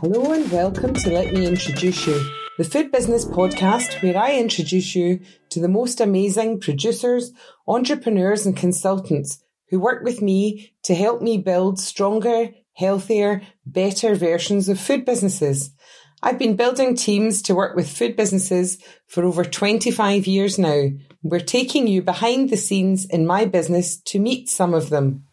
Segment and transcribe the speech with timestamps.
[0.00, 4.94] Hello and welcome to Let Me Introduce You, the food business podcast where I introduce
[4.94, 5.18] you
[5.50, 7.32] to the most amazing producers,
[7.66, 14.68] entrepreneurs, and consultants who work with me to help me build stronger, healthier, better versions
[14.68, 15.72] of food businesses.
[16.22, 20.90] I've been building teams to work with food businesses for over 25 years now.
[21.24, 25.24] We're taking you behind the scenes in my business to meet some of them.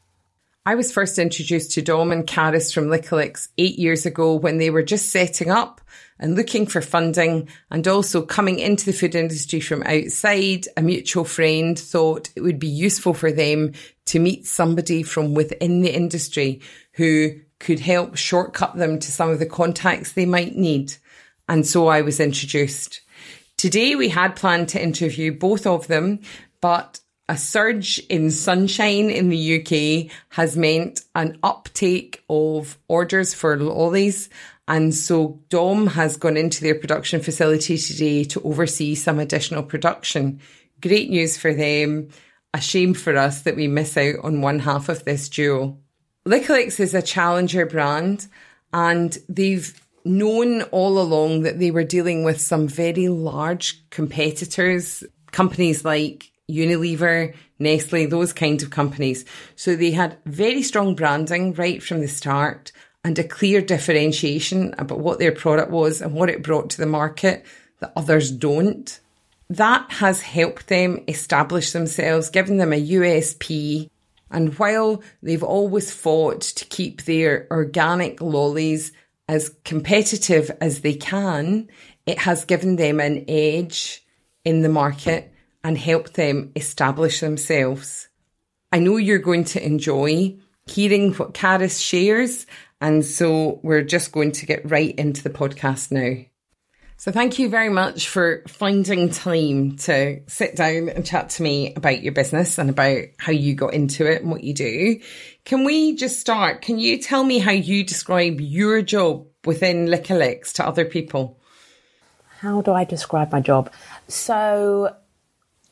[0.67, 4.71] I was first introduced to Dom and Caris from Lickalix eight years ago when they
[4.71, 5.79] were just setting up
[6.17, 10.65] and looking for funding and also coming into the food industry from outside.
[10.75, 13.73] A mutual friend thought it would be useful for them
[14.05, 16.61] to meet somebody from within the industry
[16.93, 20.95] who could help shortcut them to some of the contacts they might need.
[21.47, 23.01] And so I was introduced.
[23.55, 26.21] Today we had planned to interview both of them,
[26.59, 33.57] but a surge in sunshine in the UK has meant an uptake of orders for
[33.57, 34.29] lollies.
[34.67, 40.39] And so Dom has gone into their production facility today to oversee some additional production.
[40.81, 42.09] Great news for them.
[42.53, 45.77] A shame for us that we miss out on one half of this duo.
[46.27, 48.27] Lickalix is a challenger brand
[48.71, 55.83] and they've known all along that they were dealing with some very large competitors, companies
[55.83, 59.25] like Unilever, Nestle, those kinds of companies.
[59.55, 62.71] So they had very strong branding right from the start
[63.03, 66.85] and a clear differentiation about what their product was and what it brought to the
[66.85, 67.45] market
[67.79, 68.99] that others don't.
[69.49, 73.89] That has helped them establish themselves, given them a USP.
[74.31, 78.91] And while they've always fought to keep their organic lollies
[79.27, 81.69] as competitive as they can,
[82.05, 84.03] it has given them an edge
[84.43, 85.31] in the market
[85.65, 88.07] and help them establish themselves.
[88.71, 92.45] I know you're going to enjoy hearing what Caris shares,
[92.79, 96.23] and so we're just going to get right into the podcast now.
[96.97, 101.73] So thank you very much for finding time to sit down and chat to me
[101.73, 104.99] about your business and about how you got into it and what you do.
[105.45, 106.61] Can we just start?
[106.61, 111.39] Can you tell me how you describe your job within Lickalix to other people?
[112.39, 113.71] How do I describe my job?
[114.07, 114.95] So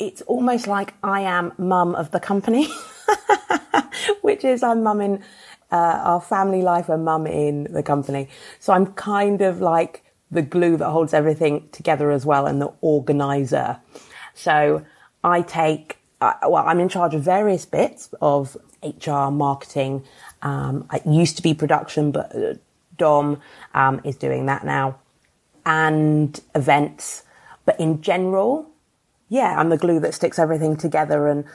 [0.08, 2.68] it's almost like I am mum of the company,
[4.22, 5.24] which is I'm mum in
[5.72, 8.30] uh, our family life and mum in the company.
[8.60, 12.74] So I'm kind of like the glue that holds everything together as well and the
[12.82, 13.78] organizer.
[14.34, 14.86] So
[15.24, 20.04] I take, uh, well, I'm in charge of various bits of HR, marketing.
[20.42, 22.56] Um, it used to be production, but uh,
[22.98, 23.40] Dom
[23.74, 25.00] um, is doing that now
[25.66, 27.24] and events.
[27.66, 28.70] But in general,
[29.34, 31.46] yeah, I'm the glue that sticks everything together and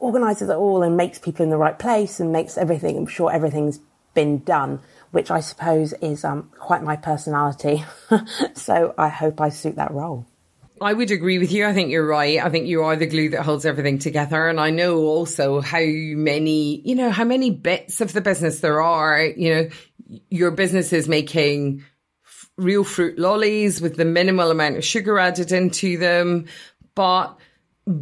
[0.00, 3.32] organizes it all and makes people in the right place and makes everything, I'm sure
[3.32, 3.78] everything's
[4.14, 4.80] been done,
[5.12, 7.84] which I suppose is um, quite my personality.
[8.54, 10.26] so I hope I suit that role.
[10.80, 11.66] I would agree with you.
[11.66, 12.44] I think you're right.
[12.44, 14.48] I think you are the glue that holds everything together.
[14.48, 18.82] And I know also how many, you know, how many bits of the business there
[18.82, 19.22] are.
[19.22, 19.68] You know,
[20.30, 21.84] your business is making
[22.60, 26.46] real fruit lollies with the minimal amount of sugar added into them.
[26.94, 27.38] But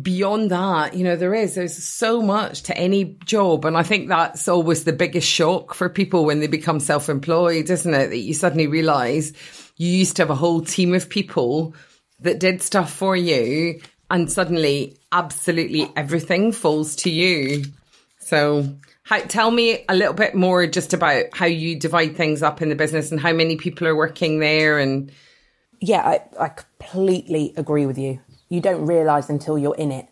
[0.03, 3.65] beyond that, you know, there is, there's so much to any job.
[3.65, 7.71] And I think that's always the biggest shock for people when they become self employed,
[7.71, 8.09] isn't it?
[8.09, 9.32] That you suddenly realize
[9.77, 11.75] you used to have a whole team of people
[12.21, 17.65] that did stuff for you and suddenly absolutely everything falls to you.
[18.19, 22.60] So how, tell me a little bit more just about how you divide things up
[22.60, 25.12] in the business and how many people are working there and
[25.81, 30.06] yeah, I, I completely agree with you you don't realize until you're in it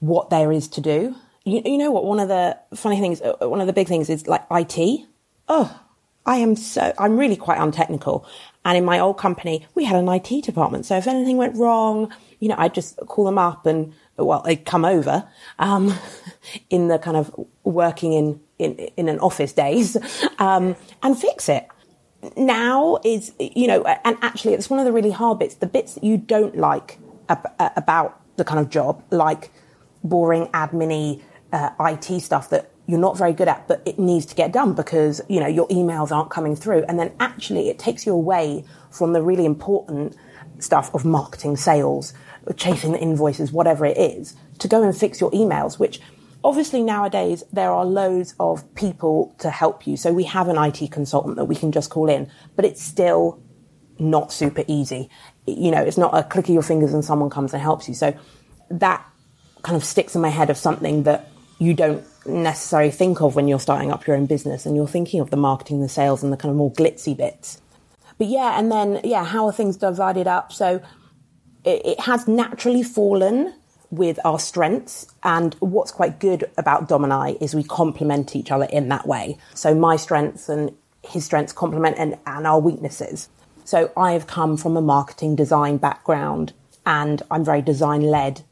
[0.00, 1.14] what there is to do.
[1.44, 2.04] You, you know what?
[2.04, 5.06] One of the funny things, uh, one of the big things is like IT.
[5.48, 5.80] Oh,
[6.26, 8.26] I am so, I'm really quite untechnical.
[8.64, 10.86] And in my old company, we had an IT department.
[10.86, 14.64] So if anything went wrong, you know, I'd just call them up and, well, they'd
[14.64, 15.28] come over,
[15.60, 15.94] um,
[16.70, 17.32] in the kind of
[17.62, 19.96] working in, in, in an office days,
[20.38, 21.68] um, and fix it.
[22.36, 25.94] Now is, you know, and actually it's one of the really hard bits, the bits
[25.94, 26.98] that you don't like
[27.28, 29.50] ab- uh, about the kind of job, like
[30.04, 34.34] boring admin uh, IT stuff that you're not very good at, but it needs to
[34.34, 36.84] get done because, you know, your emails aren't coming through.
[36.84, 40.16] And then actually it takes you away from the really important
[40.58, 42.14] stuff of marketing, sales,
[42.56, 46.00] chasing the invoices, whatever it is, to go and fix your emails, which
[46.44, 49.96] obviously nowadays there are loads of people to help you.
[49.96, 53.42] So we have an IT consultant that we can just call in, but it's still
[53.98, 55.10] not super easy
[55.46, 57.94] you know, it's not a click of your fingers and someone comes and helps you.
[57.94, 58.16] So
[58.70, 59.04] that
[59.62, 63.48] kind of sticks in my head of something that you don't necessarily think of when
[63.48, 66.32] you're starting up your own business and you're thinking of the marketing, the sales, and
[66.32, 67.60] the kind of more glitzy bits.
[68.18, 70.52] but yeah, and then yeah, how are things divided up?
[70.52, 70.82] So
[71.64, 73.54] it, it has naturally fallen
[73.90, 75.06] with our strengths.
[75.22, 79.06] And what's quite good about Dom and I is we complement each other in that
[79.06, 79.38] way.
[79.54, 83.28] So my strengths and his strengths complement and, and our weaknesses.
[83.66, 86.52] So I have come from a marketing design background
[86.86, 88.44] and I'm very design led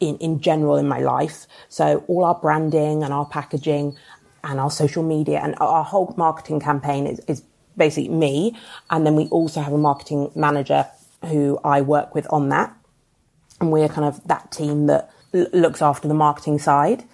[0.00, 1.46] in, in general in my life.
[1.68, 3.98] So all our branding and our packaging
[4.42, 7.42] and our social media and our whole marketing campaign is, is
[7.76, 8.56] basically me.
[8.88, 10.86] And then we also have a marketing manager
[11.26, 12.74] who I work with on that.
[13.60, 17.04] And we're kind of that team that l- looks after the marketing side.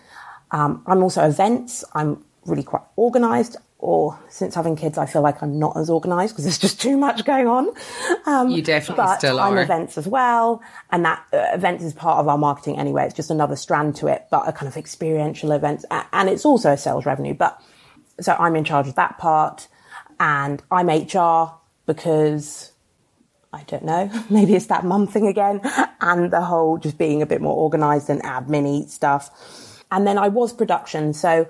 [0.52, 1.84] Um, I'm also events.
[1.92, 3.56] I'm really quite organized
[3.86, 6.96] or since having kids, I feel like I'm not as organised because there's just too
[6.96, 7.68] much going on.
[8.26, 9.52] Um, you definitely but still are.
[9.52, 10.60] I'm events as well,
[10.90, 13.04] and that uh, events is part of our marketing anyway.
[13.04, 16.72] It's just another strand to it, but a kind of experiential events, and it's also
[16.72, 17.32] a sales revenue.
[17.32, 17.62] But
[18.20, 19.68] so I'm in charge of that part,
[20.18, 21.52] and I'm HR
[21.86, 22.72] because
[23.52, 25.60] I don't know, maybe it's that mum thing again,
[26.00, 29.84] and the whole just being a bit more organised and admin stuff.
[29.92, 31.46] And then I was production, so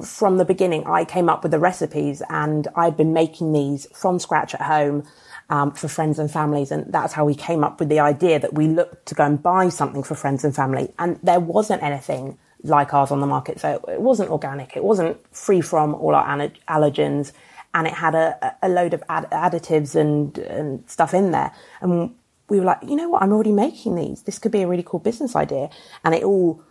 [0.00, 4.18] from the beginning, I came up with the recipes and I'd been making these from
[4.18, 5.04] scratch at home
[5.50, 6.70] um, for friends and families.
[6.70, 9.42] And that's how we came up with the idea that we looked to go and
[9.42, 10.92] buy something for friends and family.
[10.98, 13.60] And there wasn't anything like ours on the market.
[13.60, 14.76] So it wasn't organic.
[14.76, 16.26] It wasn't free from all our
[16.68, 17.32] allergens.
[17.74, 21.52] And it had a, a load of ad- additives and, and stuff in there.
[21.80, 22.14] And
[22.48, 23.22] we were like, you know what?
[23.22, 24.22] I'm already making these.
[24.22, 25.70] This could be a really cool business idea.
[26.04, 26.62] And it all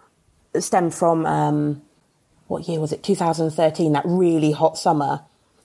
[0.60, 1.82] stemmed from, um,
[2.52, 3.02] what year was it?
[3.02, 5.24] 2013, that really hot summer.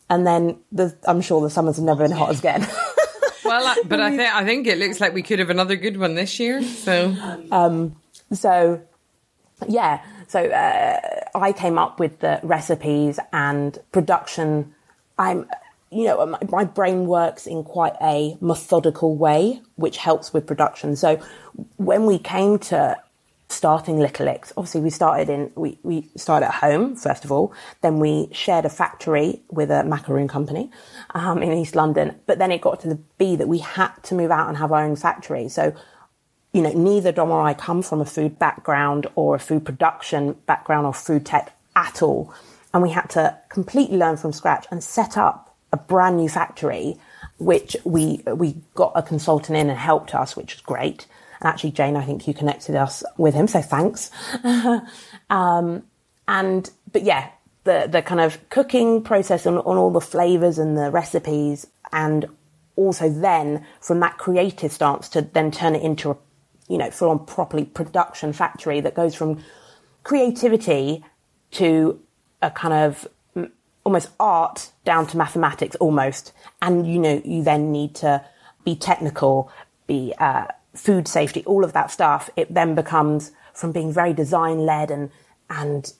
[0.08, 2.66] And then the, I'm sure the summers have never been hot again.
[3.44, 6.14] well, but I think I think it looks like we could have another good one
[6.14, 6.62] this year.
[6.62, 7.14] So,
[7.50, 7.96] um,
[8.32, 8.80] so
[9.66, 10.04] yeah.
[10.28, 11.00] So uh,
[11.34, 14.72] I came up with the recipes and production.
[15.18, 15.48] I'm,
[15.90, 20.94] you know, my, my brain works in quite a methodical way, which helps with production.
[20.94, 21.20] So
[21.76, 22.96] when we came to
[23.48, 24.52] starting Little Licks.
[24.56, 27.52] Obviously, we started in we we started at home first of all.
[27.80, 30.70] Then we shared a factory with a macaroon company
[31.14, 32.16] um, in East London.
[32.26, 34.72] But then it got to the be that we had to move out and have
[34.72, 35.48] our own factory.
[35.48, 35.74] So.
[36.52, 40.36] You know, neither Dom or I come from a food background or a food production
[40.46, 42.32] background or food tech at all.
[42.72, 46.96] And we had to completely learn from scratch and set up a brand new factory,
[47.38, 51.06] which we, we got a consultant in and helped us, which was great.
[51.46, 54.10] Actually, Jane, I think you connected us with him, so thanks.
[55.30, 55.84] um,
[56.28, 57.30] and but yeah,
[57.64, 62.26] the the kind of cooking process on, on all the flavors and the recipes, and
[62.74, 66.16] also then from that creative stance to then turn it into a
[66.68, 69.42] you know full on properly production factory that goes from
[70.02, 71.04] creativity
[71.52, 72.00] to
[72.42, 73.08] a kind of
[73.84, 78.24] almost art down to mathematics almost and you know you then need to
[78.64, 79.50] be technical
[79.86, 84.58] be uh, food safety, all of that stuff, it then becomes from being very design
[84.58, 85.10] led and,
[85.48, 85.92] and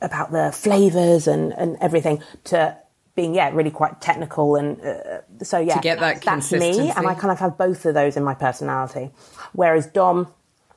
[0.00, 2.76] about the flavors and, and everything to
[3.14, 4.56] being, yeah, really quite technical.
[4.56, 6.90] And uh, so, yeah, to get that that's me.
[6.90, 9.10] And I kind of have both of those in my personality.
[9.52, 10.32] Whereas Dom,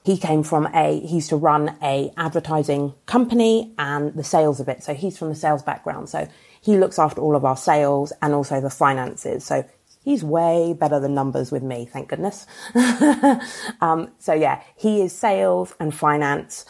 [0.06, 4.70] he came from a, he used to run a advertising company and the sales of
[4.70, 4.84] it.
[4.84, 6.08] So he's from the sales background.
[6.10, 6.30] So
[6.62, 9.44] he looks after all of our sales and also the finances.
[9.44, 9.66] So
[10.10, 12.48] he's way better than numbers with me, thank goodness.
[13.82, 16.66] um, so yeah, he is sales and finance,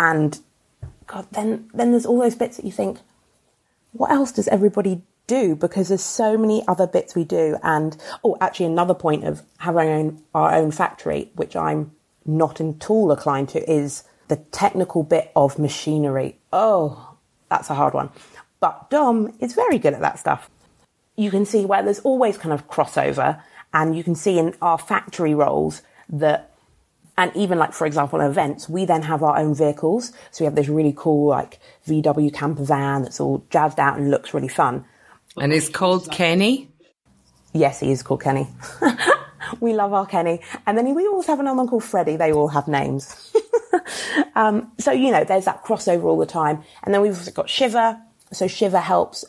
[0.00, 0.40] and
[1.06, 3.00] God, then then there's all those bits that you think,
[3.92, 5.54] what else does everybody do?
[5.54, 9.80] Because there's so many other bits we do, and oh, actually, another point of having
[9.80, 11.92] our own, our own factory, which I'm
[12.24, 16.38] not at all inclined to, is the technical bit of machinery.
[16.54, 17.16] Oh,
[17.50, 18.08] that's a hard one.
[18.60, 20.48] But Dom is very good at that stuff
[21.18, 23.42] you can see where there's always kind of crossover
[23.74, 26.54] and you can see in our factory roles that
[27.18, 30.12] and even like for example events we then have our own vehicles.
[30.30, 34.10] So we have this really cool like vw camper van that's all jazzed out and
[34.10, 34.84] looks really fun.
[35.36, 36.70] And it's called kenny?
[37.52, 38.46] Yes he is called kenny.
[39.60, 40.40] We love our kenny.
[40.66, 43.32] And then we always have another one called freddie they all have names.
[44.34, 46.62] Um, so you know there's that crossover all the time.
[46.84, 48.00] And then we've also got Shiva.
[48.32, 49.24] So Shiva helps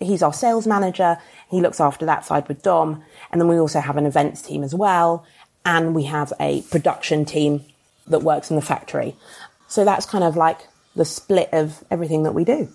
[0.00, 1.18] he's our sales manager.
[1.50, 3.04] He looks after that side with Dom.
[3.30, 5.24] And then we also have an events team as well.
[5.64, 7.64] And we have a production team
[8.06, 9.14] that works in the factory.
[9.68, 10.58] So that's kind of like
[10.96, 12.68] the split of everything that we do.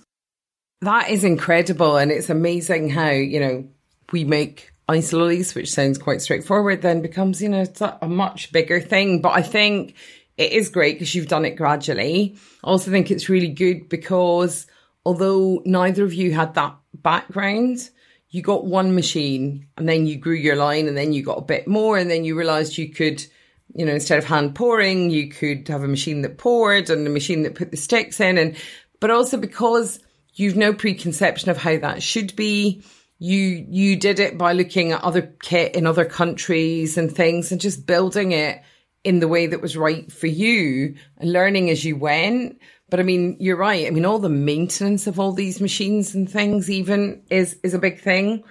[0.81, 1.97] That is incredible.
[1.97, 3.67] And it's amazing how, you know,
[4.11, 8.51] we make ice lollies, which sounds quite straightforward, then becomes, you know, it's a much
[8.51, 9.19] bigger thing.
[9.21, 9.95] But I think
[10.37, 12.37] it is great because you've done it gradually.
[12.63, 14.67] I also think it's really good because
[15.05, 17.89] although neither of you had that background,
[18.29, 21.43] you got one machine and then you grew your line and then you got a
[21.43, 23.25] bit more and then you realized you could
[23.73, 27.09] you know, instead of hand pouring, you could have a machine that poured and a
[27.09, 28.37] machine that put the sticks in.
[28.37, 28.55] And,
[28.99, 29.99] but also because
[30.33, 32.83] you've no preconception of how that should be,
[33.19, 37.59] you, you did it by looking at other kit in other countries and things and
[37.59, 38.61] just building it
[39.03, 42.59] in the way that was right for you and learning as you went.
[42.89, 43.87] But I mean, you're right.
[43.87, 47.79] I mean, all the maintenance of all these machines and things even is, is a
[47.79, 48.43] big thing.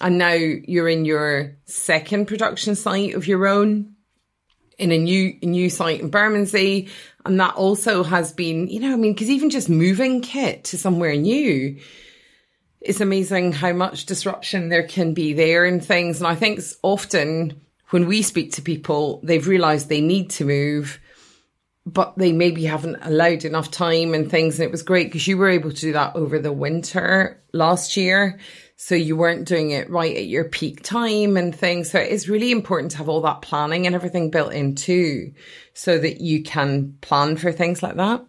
[0.00, 3.94] And now you're in your second production site of your own
[4.78, 6.88] in a new new site in Bermondsey,
[7.26, 10.78] and that also has been, you know, I mean, because even just moving kit to
[10.78, 11.78] somewhere new,
[12.80, 16.18] it's amazing how much disruption there can be there and things.
[16.18, 21.00] And I think often when we speak to people, they've realised they need to move,
[21.92, 24.58] but they maybe haven't allowed enough time and things.
[24.58, 27.96] And it was great because you were able to do that over the winter last
[27.96, 28.38] year.
[28.76, 31.90] So you weren't doing it right at your peak time and things.
[31.90, 35.32] So it's really important to have all that planning and everything built in too,
[35.74, 38.24] so that you can plan for things like that.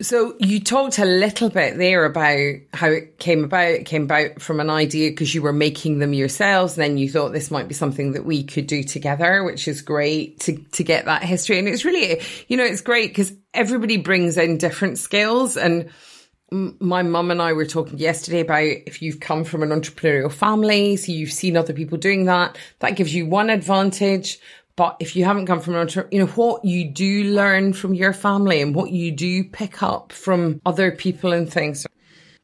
[0.00, 3.68] So you talked a little bit there about how it came about.
[3.68, 6.78] It came about from an idea because you were making them yourselves.
[6.78, 9.82] And then you thought this might be something that we could do together, which is
[9.82, 11.58] great to, to get that history.
[11.58, 15.90] And it's really, you know, it's great because everybody brings in different skills and
[16.50, 20.96] my mum and I were talking yesterday about if you've come from an entrepreneurial family,
[20.96, 24.38] so you've seen other people doing that, that gives you one advantage.
[24.78, 27.94] But if you haven't come from an entrepreneur, you know, what you do learn from
[27.94, 31.84] your family and what you do pick up from other people and things.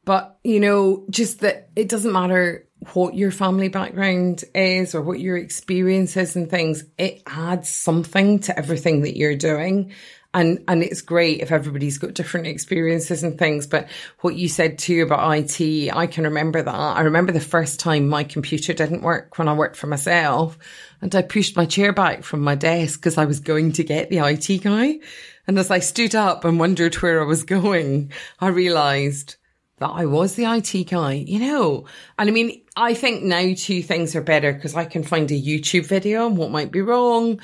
[0.03, 5.21] But, you know, just that it doesn't matter what your family background is or what
[5.21, 9.93] your experiences and things, it adds something to everything that you're doing
[10.35, 13.87] and and it's great if everybody's got different experiences and things but
[14.19, 18.07] what you said too about IT I can remember that I remember the first time
[18.07, 20.59] my computer didn't work when I worked for myself
[21.01, 24.09] and I pushed my chair back from my desk because I was going to get
[24.09, 24.99] the IT guy
[25.47, 29.37] and as I stood up and wondered where I was going I realized
[29.77, 31.85] that I was the IT guy, you know.
[32.17, 35.33] And I mean, I think now two things are better because I can find a
[35.33, 37.41] YouTube video on what might be wrong.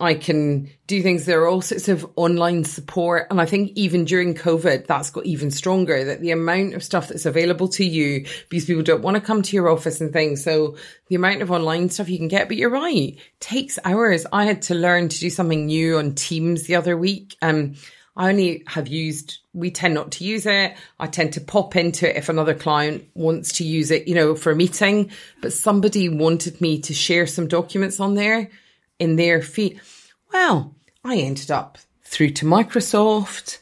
[0.00, 1.26] I can do things.
[1.26, 3.26] There are all sorts of online support.
[3.30, 7.08] And I think even during COVID, that's got even stronger that the amount of stuff
[7.08, 10.44] that's available to you because people don't want to come to your office and things.
[10.44, 10.76] So
[11.08, 13.18] the amount of online stuff you can get, but you're right.
[13.40, 14.24] Takes hours.
[14.32, 17.36] I had to learn to do something new on Teams the other week.
[17.42, 17.74] Um,
[18.16, 20.76] I only have used, we tend not to use it.
[20.98, 24.36] I tend to pop into it if another client wants to use it, you know,
[24.36, 28.50] for a meeting, but somebody wanted me to share some documents on there
[28.98, 29.80] in their feet.
[30.32, 30.74] Well,
[31.04, 33.58] I ended up through to Microsoft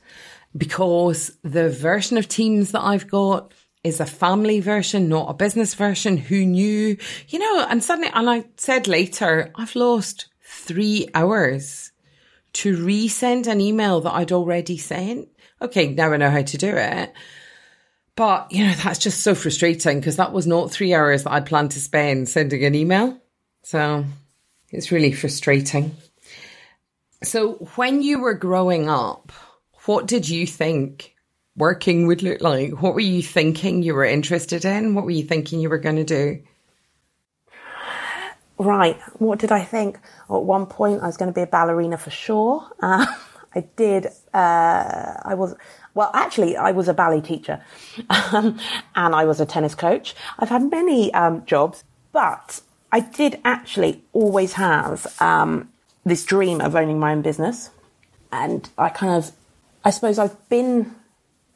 [0.57, 3.53] because the version of Teams that I've got
[3.85, 6.17] is a family version, not a business version.
[6.17, 6.97] Who knew?
[7.29, 11.93] You know, and suddenly, and I said later, I've lost three hours
[12.55, 15.29] to resend an email that I'd already sent.
[15.61, 17.13] Okay, now I know how to do it.
[18.17, 21.47] But, you know, that's just so frustrating because that was not three hours that I'd
[21.47, 23.21] planned to spend sending an email.
[23.63, 24.07] So
[24.71, 25.97] it's really frustrating.
[27.23, 29.33] So, when you were growing up,
[29.87, 31.15] what did you think
[31.57, 32.83] working would look like?
[32.83, 34.95] What were you thinking you were interested in?
[34.95, 36.43] What were you thinking you were going to do?
[38.59, 38.99] Right.
[39.19, 39.99] What did I think?
[40.31, 42.67] At one point, I was going to be a ballerina for sure.
[42.81, 43.07] Uh,
[43.55, 44.07] I did.
[44.35, 45.55] Uh, I was.
[45.95, 47.65] Well, actually, I was a ballet teacher,
[48.11, 48.59] um,
[48.95, 50.15] and I was a tennis coach.
[50.39, 52.61] I've had many um, jobs, but
[52.93, 55.71] I did actually always have um,
[56.05, 57.71] this dream of owning my own business.
[58.33, 59.33] And I kind of,
[59.85, 60.95] I suppose I've been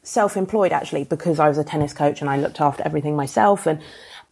[0.03, 3.65] self employed actually because I was a tennis coach and I looked after everything myself.
[3.65, 3.81] And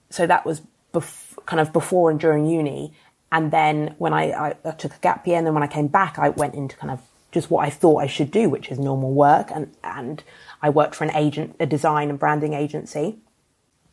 [0.09, 0.61] so that was
[0.93, 2.93] bef- kind of before and during uni.
[3.31, 5.87] And then when I, I, I took a gap year and then when I came
[5.87, 7.01] back, I went into kind of
[7.31, 9.51] just what I thought I should do, which is normal work.
[9.53, 10.23] And, and
[10.61, 13.17] I worked for an agent, a design and branding agency.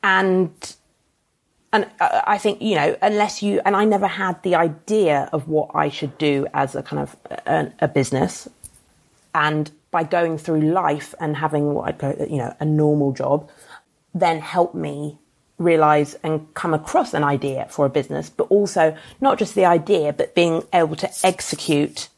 [0.03, 0.76] And
[1.73, 5.49] and uh, I think you know unless you and I never had the idea of
[5.49, 8.49] what I should do as a kind of a, a business,
[9.35, 13.51] and by going through life and having what I'd call you know a normal job,
[14.15, 15.19] then helped me
[15.59, 20.13] realize and come across an idea for a business, but also not just the idea,
[20.13, 22.09] but being able to execute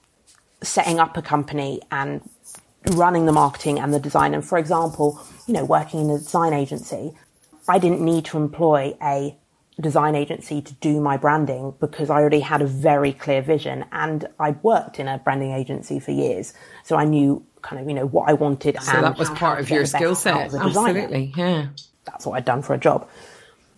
[0.62, 2.28] setting up a company and
[2.92, 4.34] running the marketing and the design.
[4.34, 7.14] And for example, you know, working in a design agency,
[7.68, 9.37] I didn't need to employ a
[9.80, 14.26] design agency to do my branding because I already had a very clear vision and
[14.40, 16.52] I'd worked in a branding agency for years.
[16.82, 18.80] So I knew kind of, you know, what I wanted.
[18.82, 20.52] So that was part of your skill set.
[20.54, 21.32] Absolutely.
[21.37, 21.68] Yeah.
[22.06, 23.08] That's what I'd done for a job.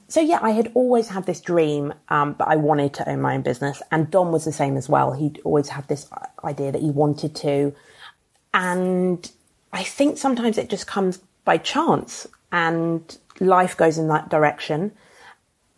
[0.08, 3.34] so yeah, I had always had this dream, um, but I wanted to own my
[3.34, 5.12] own business, and Dom was the same as well.
[5.12, 6.08] He'd always had this
[6.44, 7.74] idea that he wanted to,
[8.52, 9.30] and
[9.72, 14.92] I think sometimes it just comes by chance, and life goes in that direction.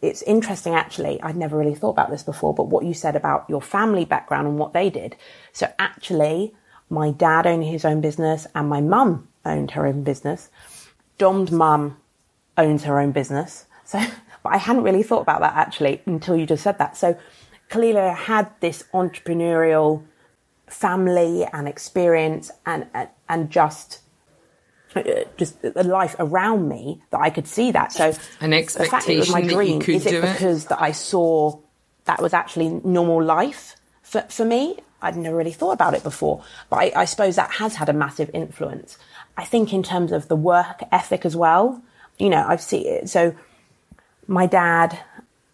[0.01, 1.23] It's interesting, actually.
[1.23, 4.49] I'd never really thought about this before, but what you said about your family background
[4.49, 5.17] and what they did.
[5.53, 6.55] So actually,
[6.91, 10.51] my dad owned his own business, and my mum owned her own business.
[11.19, 11.97] Dom's mum
[12.57, 13.67] owns her own business.
[13.85, 13.99] So,
[14.43, 16.97] but I hadn't really thought about that actually until you just said that.
[16.97, 17.17] So
[17.69, 20.05] clearly I had this entrepreneurial
[20.67, 24.01] family and experience and, and, and just,
[25.37, 27.93] just the life around me that I could see that.
[27.93, 30.81] So an expectation the fact that it was my dream, is it, it because that
[30.81, 31.59] I saw
[32.05, 34.79] that was actually normal life for, for me?
[35.01, 37.93] I'd never really thought about it before, but I, I suppose that has had a
[37.93, 38.99] massive influence.
[39.37, 41.83] I think in terms of the work ethic as well,
[42.19, 43.09] you know, I've seen it.
[43.09, 43.35] So
[44.29, 44.99] my dad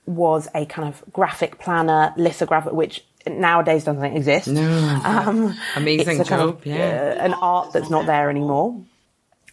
[0.04, 4.48] was a kind of graphic planner, lithographer, which nowadays doesn't exist.
[4.48, 6.48] No, um, amazing job.
[6.48, 8.82] Of, yeah, uh, an art that's not there anymore.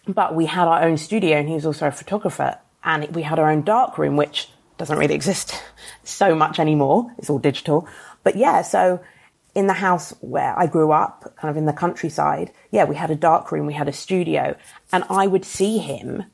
[0.07, 3.39] But we had our own studio, and he was also a photographer, and we had
[3.39, 5.62] our own dark room, which doesn't really exist
[6.03, 7.12] so much anymore.
[7.17, 7.88] It's all digital.
[8.24, 9.01] But yeah, so
[9.53, 13.09] in the house where I grew up, kind of in the countryside, yeah, we had
[13.09, 14.55] a dark room, we had a studio,
[14.91, 16.25] and I would see him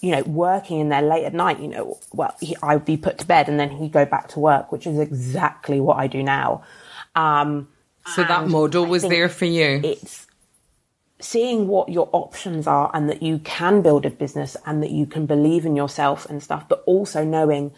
[0.00, 3.18] you know, working in there late at night, you know, well, he, I'd be put
[3.18, 6.22] to bed and then he'd go back to work, which is exactly what I do
[6.22, 6.62] now.
[7.16, 7.68] Um,
[8.14, 9.80] so that model was there for you.
[9.82, 10.26] It's
[11.20, 15.06] seeing what your options are and that you can build a business and that you
[15.06, 17.72] can believe in yourself and stuff, but also knowing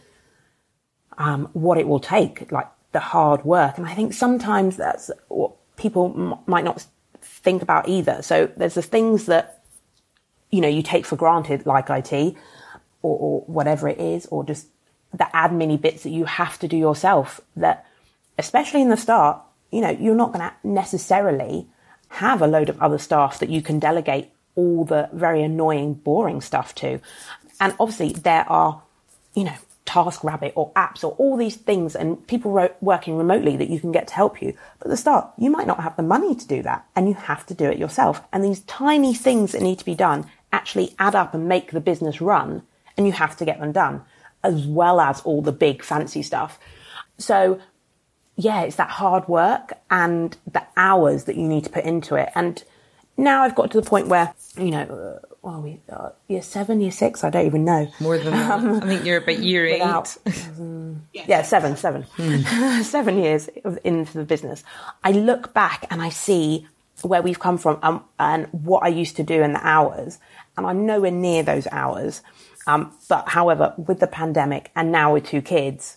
[1.16, 3.78] um, what it will take, like the hard work.
[3.78, 6.86] And I think sometimes that's what people m- might not
[7.22, 8.22] think about either.
[8.22, 9.60] So there's the things that
[10.50, 12.12] you know, you take for granted, like IT
[13.02, 14.66] or, or whatever it is, or just
[15.12, 17.86] the admin bits that you have to do yourself that,
[18.38, 21.66] especially in the start, you know, you're not going to necessarily
[22.10, 26.40] have a load of other staff that you can delegate all the very annoying, boring
[26.40, 27.00] stuff to.
[27.60, 28.82] And obviously there are,
[29.34, 29.54] you know,
[29.86, 33.92] TaskRabbit or apps or all these things and people ro- working remotely that you can
[33.92, 34.56] get to help you.
[34.78, 37.14] But at the start, you might not have the money to do that and you
[37.14, 38.20] have to do it yourself.
[38.32, 41.80] And these tiny things that need to be done actually add up and make the
[41.80, 42.62] business run
[42.96, 44.02] and you have to get them done
[44.42, 46.58] as well as all the big fancy stuff.
[47.18, 47.60] So
[48.40, 52.30] yeah, it's that hard work and the hours that you need to put into it.
[52.34, 52.62] And
[53.16, 56.80] now I've got to the point where, you know, uh, well, we, uh, year seven,
[56.80, 57.90] year six, I don't even know.
[58.00, 58.50] More than that.
[58.50, 60.48] Um, I think you're about year without, eight.
[60.58, 62.02] Um, yeah, seven, seven.
[62.16, 62.82] Hmm.
[62.82, 63.48] seven years
[63.84, 64.64] into the business.
[65.04, 66.66] I look back and I see
[67.02, 70.18] where we've come from um, and what I used to do in the hours
[70.56, 72.22] and I'm nowhere near those hours.
[72.66, 75.96] Um, but however, with the pandemic and now with two kids,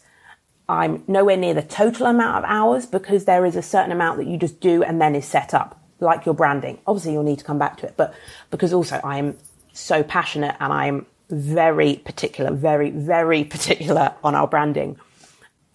[0.67, 4.27] I'm nowhere near the total amount of hours because there is a certain amount that
[4.27, 6.79] you just do and then is set up, like your branding.
[6.87, 8.13] Obviously, you'll need to come back to it, but
[8.49, 9.37] because also I am
[9.73, 14.97] so passionate and I'm very particular, very, very particular on our branding.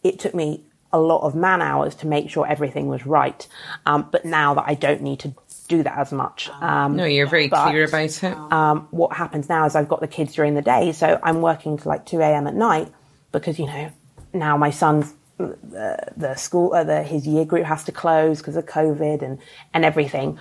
[0.02, 3.46] It took me a lot of man hours to make sure everything was right.
[3.84, 5.34] Um, but now that I don't need to
[5.68, 6.48] do that as much.
[6.60, 8.52] Um, no, you're very but, clear about it.
[8.52, 11.76] Um, what happens now is I've got the kids during the day, so I'm working
[11.78, 12.46] to like 2 a.m.
[12.46, 12.90] at night
[13.32, 13.92] because, you know,
[14.38, 18.56] now my son's uh, the school, uh, the, his year group has to close because
[18.56, 19.38] of COVID and,
[19.72, 20.38] and everything.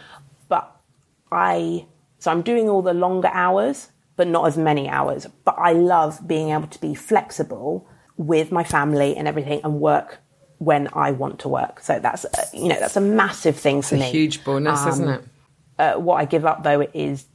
[0.50, 0.76] But
[1.32, 1.86] I,
[2.20, 5.28] so I'm doing all the longer hours, but not as many hours.
[5.46, 10.20] But I love being able to be flexible with my family and everything and work
[10.58, 11.82] when I want to work.
[11.82, 14.10] So that's uh, you know that's a massive thing it's for a me.
[14.10, 15.24] Huge bonus, um, isn't it?
[15.78, 17.26] Uh, what I give up though is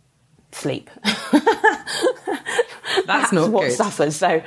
[0.51, 0.91] sleep.
[3.07, 3.77] that's, not what good.
[3.77, 4.17] suffers.
[4.17, 4.43] So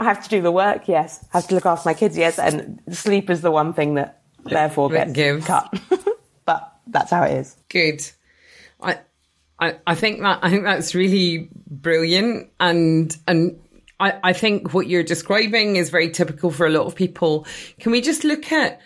[0.00, 0.88] I have to do the work.
[0.88, 2.16] Yes, I have to look after my kids.
[2.16, 5.46] Yes, and sleep is the one thing that therefore gets gives.
[5.46, 5.78] cut.
[6.46, 7.54] but that's how it is.
[7.68, 8.00] Good.
[8.80, 9.00] I,
[9.58, 13.60] I I think that I think that's really brilliant and and
[14.00, 17.46] I, I think what you're describing is very typical for a lot of people.
[17.78, 18.80] Can we just look at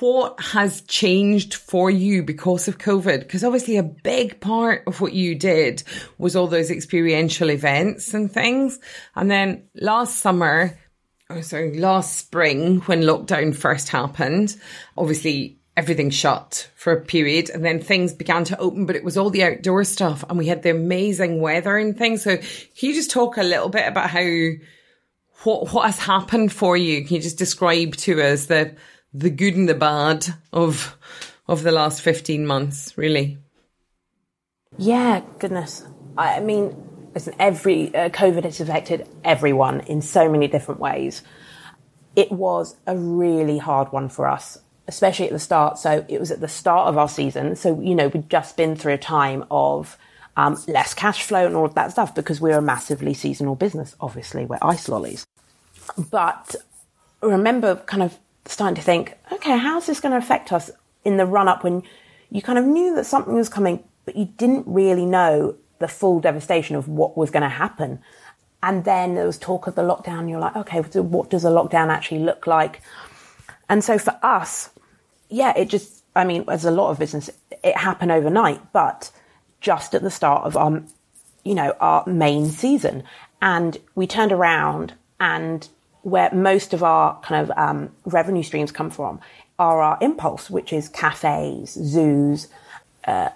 [0.00, 3.20] what has changed for you because of COVID?
[3.20, 5.82] Because obviously a big part of what you did
[6.18, 8.78] was all those experiential events and things.
[9.14, 10.78] And then last summer,
[11.28, 14.56] oh sorry, last spring when lockdown first happened,
[14.96, 19.16] obviously everything shut for a period and then things began to open, but it was
[19.16, 22.22] all the outdoor stuff and we had the amazing weather and things.
[22.22, 22.48] So can
[22.80, 24.26] you just talk a little bit about how,
[25.44, 27.04] what, what has happened for you?
[27.04, 28.76] Can you just describe to us the,
[29.12, 30.96] the good and the bad of,
[31.48, 33.38] of the last 15 months, really?
[34.78, 35.84] Yeah, goodness.
[36.16, 41.22] I mean, listen, every uh, COVID has affected everyone in so many different ways.
[42.16, 45.78] It was a really hard one for us, especially at the start.
[45.78, 47.56] So it was at the start of our season.
[47.56, 49.96] So, you know, we'd just been through a time of
[50.36, 53.94] um, less cash flow and all of that stuff because we're a massively seasonal business.
[54.00, 55.26] Obviously, we're ice lollies.
[56.10, 56.56] But
[57.22, 60.70] remember kind of starting to think, okay, how's this going to affect us
[61.04, 61.82] in the run up when
[62.30, 66.20] you kind of knew that something was coming, but you didn't really know the full
[66.20, 68.00] devastation of what was going to happen.
[68.62, 70.28] And then there was talk of the lockdown.
[70.28, 72.82] You're like, okay, so what does a lockdown actually look like?
[73.68, 74.70] And so for us,
[75.28, 77.30] yeah, it just, I mean, as a lot of business,
[77.64, 79.10] it happened overnight, but
[79.60, 80.82] just at the start of our,
[81.44, 83.04] you know, our main season.
[83.40, 85.66] And we turned around and
[86.02, 89.20] where most of our kind of um, revenue streams come from
[89.58, 92.48] are our impulse, which is cafes, zoos,
[93.06, 93.28] uh,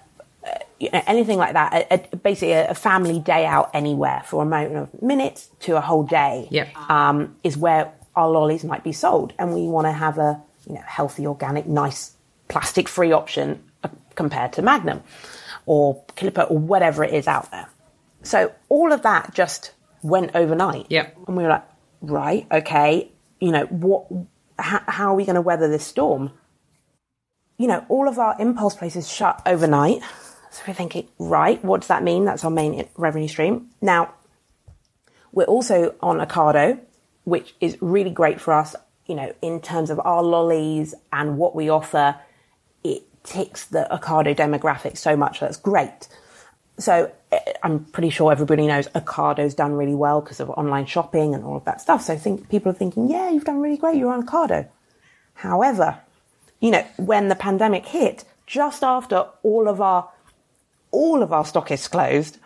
[0.45, 1.73] uh, you know, anything like that.
[1.73, 5.81] A, a, basically, a, family day out anywhere for a moment of minutes to a
[5.81, 6.75] whole day yep.
[6.89, 10.75] um, is where our lollies might be sold, and we want to have a you
[10.75, 12.13] know healthy, organic, nice,
[12.47, 15.03] plastic-free option uh, compared to Magnum
[15.65, 17.67] or Calippo or whatever it is out there.
[18.23, 20.87] So all of that just went overnight.
[20.89, 21.17] Yep.
[21.27, 21.63] And we were like,
[22.09, 24.07] right, okay, you know, what,
[24.57, 26.31] how, how are we going to weather this storm?
[27.57, 30.01] You know, all of our impulse places shut overnight.
[30.51, 32.25] So we're thinking, right, what does that mean?
[32.25, 33.69] That's our main revenue stream.
[33.81, 34.13] Now,
[35.31, 36.79] we're also on Ocado,
[37.25, 41.55] which is really great for us, you know, in terms of our lollies and what
[41.55, 42.15] we offer.
[42.83, 45.41] It ticks the Ocado demographic so much.
[45.41, 46.07] That's great.
[46.77, 51.33] So eh, I'm pretty sure everybody knows Ocado's done really well because of online shopping
[51.33, 52.03] and all of that stuff.
[52.03, 53.97] So I think people are thinking, yeah, you've done really great.
[53.97, 54.67] You're on Ocado.
[55.35, 55.99] However,
[56.59, 60.09] you know, when the pandemic hit, just after all of our
[60.91, 62.37] all of our stockists closed,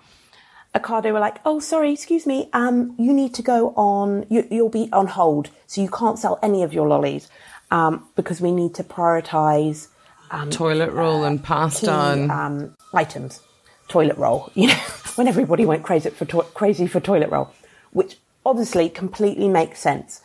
[0.73, 2.49] Ocado were like, "Oh, sorry, excuse me.
[2.53, 4.25] Um, you need to go on.
[4.29, 7.27] You, will be on hold, so you can't sell any of your lollies
[7.71, 9.87] um, because we need to prioritize
[10.31, 13.41] um, toilet roll uh, and pasta and um, items."
[13.89, 14.73] Toilet roll, you know,
[15.15, 17.51] when everybody went crazy for, to- crazy for toilet roll,
[17.91, 20.21] which obviously completely makes sense.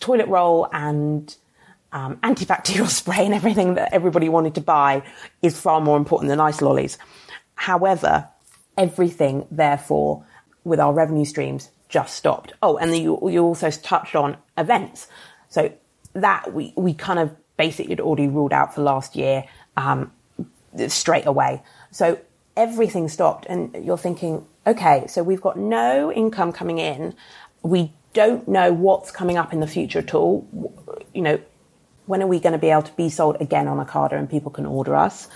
[0.00, 1.34] Toilet roll and
[1.92, 5.02] um, antibacterial spray and everything that everybody wanted to buy
[5.40, 6.98] is far more important than ice lollies.
[7.54, 8.28] However,
[8.76, 10.24] everything, therefore,
[10.64, 12.52] with our revenue streams just stopped.
[12.62, 15.08] Oh, and you, you also touched on events.
[15.48, 15.72] So
[16.12, 19.44] that we, we kind of basically had already ruled out for last year
[19.76, 20.12] um,
[20.88, 21.62] straight away.
[21.90, 22.18] So
[22.58, 27.14] everything stopped and you're thinking, okay, so we've got no income coming in.
[27.62, 30.46] We don't know what's coming up in the future at all.
[31.14, 31.40] You know,
[32.06, 34.28] when are we going to be able to be sold again on a Ocado and
[34.28, 35.28] people can order us?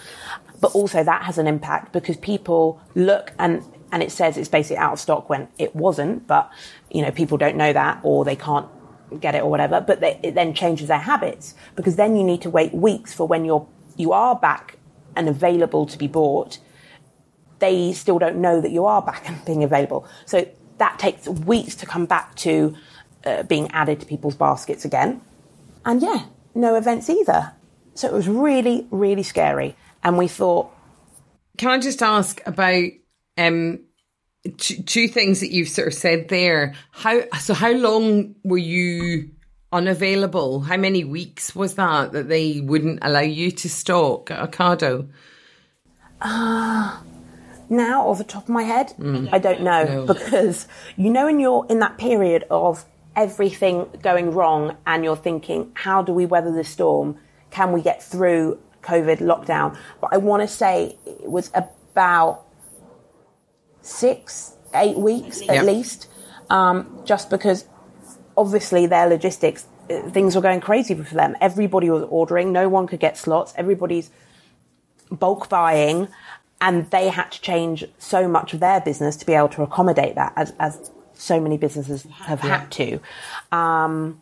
[0.60, 4.78] But also that has an impact because people look and and it says it's basically
[4.78, 6.50] out of stock when it wasn't, but
[6.90, 8.66] you know, people don't know that or they can't
[9.20, 12.40] get it or whatever, but they, it then changes their habits because then you need
[12.40, 14.78] to wait weeks for when you're you are back
[15.14, 16.58] and available to be bought
[17.62, 20.04] they still don't know that you are back and being available.
[20.26, 20.46] So
[20.78, 22.74] that takes weeks to come back to
[23.24, 25.20] uh, being added to people's baskets again.
[25.84, 26.24] And yeah,
[26.56, 27.52] no events either.
[27.94, 29.76] So it was really, really scary.
[30.02, 30.70] And we thought.
[31.56, 32.88] Can I just ask about
[33.38, 33.84] um,
[34.56, 36.74] two, two things that you've sort of said there?
[36.90, 37.54] How so?
[37.54, 39.30] How long were you
[39.70, 40.60] unavailable?
[40.60, 45.08] How many weeks was that that they wouldn't allow you to stock Ocado?
[46.20, 47.04] Ah.
[47.04, 47.11] Uh,
[47.70, 49.28] now off the top of my head mm.
[49.32, 49.84] i don't know.
[49.84, 50.06] No.
[50.06, 55.70] because you know when you're in that period of everything going wrong and you're thinking
[55.74, 57.18] how do we weather the storm?
[57.50, 59.76] Can we get through covid lockdown?
[60.00, 62.44] But i want to say it was about
[63.82, 66.08] six eight weeks at least
[66.48, 67.66] um, just because
[68.36, 71.36] obviously their logistics uh, things were going crazy for them.
[71.40, 72.52] Everybody was ordering.
[72.52, 73.52] No one could get slots.
[73.56, 74.10] Everybody's
[75.10, 76.08] bulk buying
[76.62, 80.14] and they had to change so much of their business to be able to accommodate
[80.14, 83.00] that as, as so many businesses have had to.
[83.50, 84.20] Um,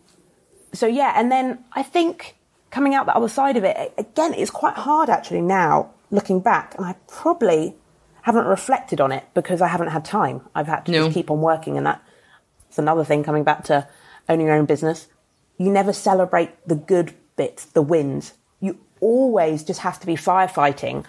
[0.73, 2.37] so yeah, and then I think
[2.71, 6.75] coming out the other side of it, again, it's quite hard actually now looking back,
[6.77, 7.77] and I probably
[8.23, 10.41] haven't reflected on it because I haven't had time.
[10.55, 11.05] I've had to no.
[11.05, 13.87] just keep on working, and that's another thing coming back to
[14.31, 15.09] owning your own business.
[15.59, 18.33] You never celebrate the good bits, the wins.
[18.61, 21.05] You always just have to be firefighting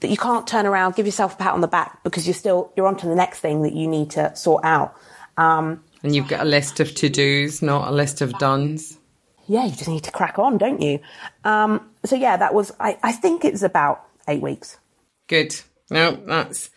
[0.00, 2.72] that you can't turn around, give yourself a pat on the back because you're still
[2.76, 4.94] you're on to the next thing that you need to sort out.
[5.36, 8.98] Um, and you've got a list of to dos, not a list of dones.
[9.46, 11.00] Yeah, you just need to crack on, don't you?
[11.44, 14.78] Um, so yeah, that was I, I think it's about eight weeks.
[15.26, 15.54] Good.
[15.90, 16.70] No, that's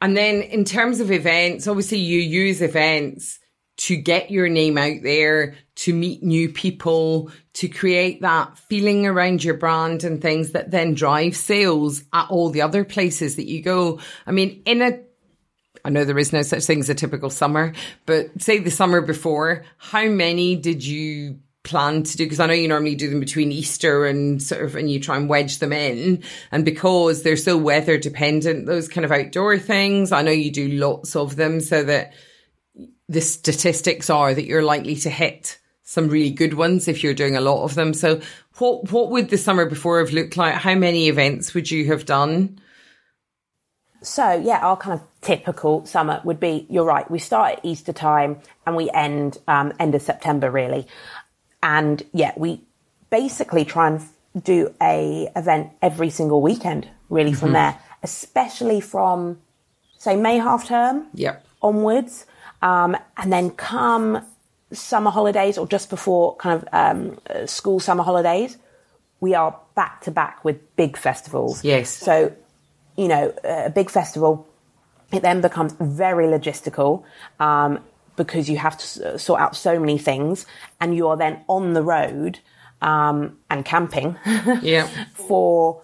[0.00, 3.38] And then in terms of events, obviously you use events
[3.78, 9.42] to get your name out there, to meet new people, to create that feeling around
[9.42, 13.62] your brand and things that then drive sales at all the other places that you
[13.62, 14.00] go.
[14.26, 15.00] I mean, in a
[15.84, 17.72] I know there is no such thing as a typical summer,
[18.04, 22.24] but say the summer before, how many did you plan to do?
[22.24, 25.16] Because I know you normally do them between Easter and sort of, and you try
[25.16, 26.24] and wedge them in.
[26.50, 30.68] And because they're so weather dependent, those kind of outdoor things, I know you do
[30.68, 32.12] lots of them so that
[33.08, 37.36] the statistics are that you're likely to hit some really good ones if you're doing
[37.36, 37.94] a lot of them.
[37.94, 38.20] So
[38.58, 40.54] what what would the summer before have looked like?
[40.54, 42.60] How many events would you have done?
[44.02, 47.10] So yeah, our kind of typical summer would be you're right.
[47.10, 50.86] We start at Easter time and we end um, end of September really,
[51.62, 52.60] and yeah, we
[53.10, 54.02] basically try and
[54.44, 57.54] do a event every single weekend really from mm-hmm.
[57.54, 59.38] there, especially from
[59.96, 61.44] say May half term yep.
[61.62, 62.26] onwards.
[62.62, 64.24] Um, and then come
[64.72, 68.56] summer holidays or just before kind of um, uh, school summer holidays,
[69.20, 71.64] we are back to back with big festivals.
[71.64, 71.90] Yes.
[71.90, 72.32] So,
[72.96, 74.46] you know, a big festival,
[75.12, 77.04] it then becomes very logistical
[77.40, 77.80] um,
[78.16, 80.46] because you have to sort out so many things
[80.80, 82.40] and you are then on the road
[82.82, 84.16] um, and camping
[84.62, 84.88] yeah.
[85.14, 85.82] for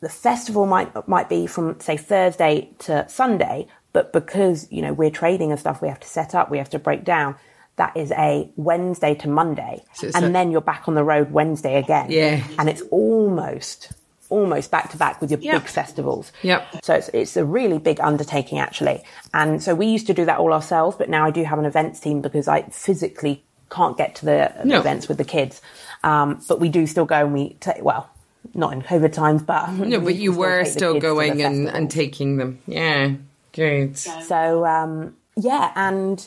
[0.00, 5.10] the festival might might be from say Thursday to Sunday, but because, you know, we're
[5.10, 7.36] trading and stuff we have to set up, we have to break down,
[7.76, 9.82] that is a Wednesday to Monday.
[9.94, 12.10] So and then you're back on the road Wednesday again.
[12.10, 12.46] Yeah.
[12.58, 13.92] And it's almost
[14.28, 15.62] almost back to back with your yep.
[15.62, 16.32] big festivals.
[16.42, 16.84] Yep.
[16.84, 19.02] So it's, it's a really big undertaking actually.
[19.34, 21.64] And so we used to do that all ourselves, but now I do have an
[21.64, 24.78] events team because I physically can't get to the, no.
[24.78, 25.60] events with the kids.
[26.02, 28.08] Um, but we do still go and we take, well,
[28.54, 32.60] not in COVID times, but no, but you were still going and, and taking them.
[32.66, 33.14] Yeah.
[33.52, 33.96] Good.
[33.98, 36.26] So um, yeah, and,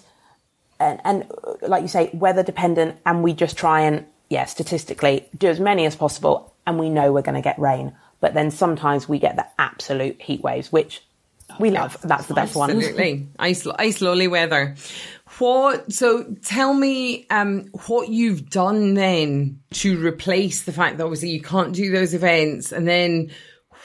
[0.80, 1.32] and and
[1.62, 5.86] like you say, weather dependent, and we just try and yeah, statistically do as many
[5.86, 9.36] as possible, and we know we're going to get rain, but then sometimes we get
[9.36, 11.04] the absolute heat waves, which
[11.60, 11.98] we love.
[12.04, 12.72] That's the best one.
[12.72, 14.76] Absolutely, ice ice lolly weather.
[15.40, 15.92] What?
[15.94, 21.42] So tell me, um, what you've done then to replace the fact that obviously you
[21.42, 23.32] can't do those events, and then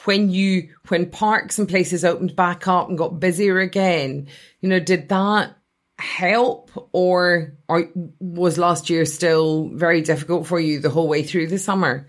[0.04, 4.28] when you when parks and places opened back up and got busier again,
[4.60, 5.56] you know, did that
[5.98, 11.48] help or, or was last year still very difficult for you the whole way through
[11.48, 12.08] the summer?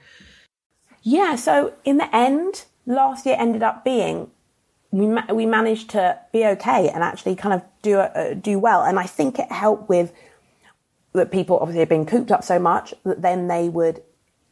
[1.01, 4.29] Yeah, so in the end, last year ended up being
[4.91, 8.83] we ma- we managed to be okay and actually kind of do uh, do well,
[8.83, 10.11] and I think it helped with
[11.13, 14.01] that people obviously have been cooped up so much that then they would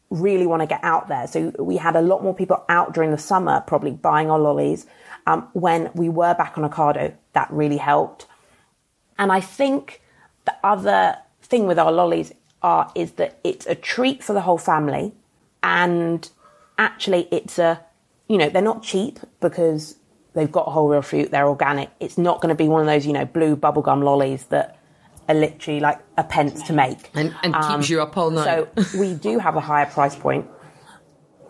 [0.09, 1.27] really want to get out there.
[1.27, 4.85] So we had a lot more people out during the summer, probably buying our lollies.
[5.25, 8.25] Um, when we were back on Ocado, that really helped.
[9.19, 10.01] And I think
[10.45, 14.57] the other thing with our lollies are is that it's a treat for the whole
[14.57, 15.13] family,
[15.61, 16.29] and
[16.77, 17.79] actually it's a,
[18.27, 19.95] you know, they're not cheap because
[20.33, 21.89] they've got whole real fruit, they're organic.
[21.99, 24.76] It's not going to be one of those, you know, blue bubblegum lollies that
[25.27, 27.09] are literally like a pence to make.
[27.13, 28.45] And, and um, keeps you up all night.
[28.45, 30.47] so we do have a higher price point.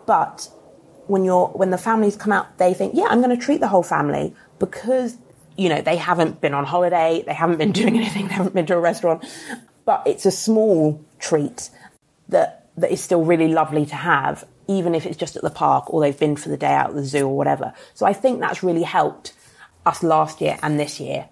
[0.06, 0.48] But
[1.06, 3.68] when you're when the families come out, they think, yeah, I'm going to treat the
[3.68, 5.16] whole family because
[5.56, 8.66] you know they haven't been on holiday, they haven't been doing anything, they haven't been
[8.66, 9.24] to a restaurant.
[9.84, 11.70] But it's a small treat
[12.28, 15.92] that that is still really lovely to have, even if it's just at the park
[15.92, 17.72] or they've been for the day out at the zoo or whatever.
[17.94, 19.32] So I think that's really helped
[19.84, 21.28] us last year and this year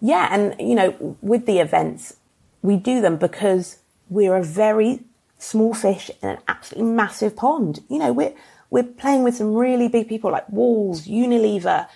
[0.00, 2.16] yeah, and you know, with the events,
[2.62, 5.00] we do them because we're a very
[5.38, 7.80] small fish in an absolutely massive pond.
[7.88, 8.34] You know, we're
[8.70, 11.88] we're playing with some really big people like Walls, Unilever,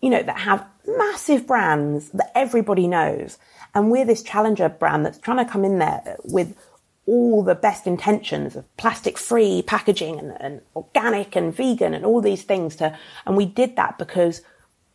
[0.00, 3.38] you know, that have massive brands that everybody knows.
[3.74, 6.56] And we're this challenger brand that's trying to come in there with
[7.06, 12.20] all the best intentions of plastic free packaging and, and organic and vegan and all
[12.20, 14.42] these things to, and we did that because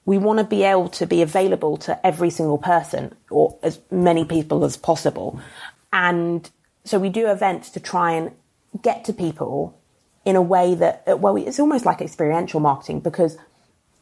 [0.08, 4.24] we want to be able to be available to every single person or as many
[4.24, 5.39] people as possible.
[5.91, 6.50] And
[6.86, 8.32] so we do events to try and
[8.82, 9.78] get to people
[10.24, 13.38] in a way that, well, it's almost like experiential marketing because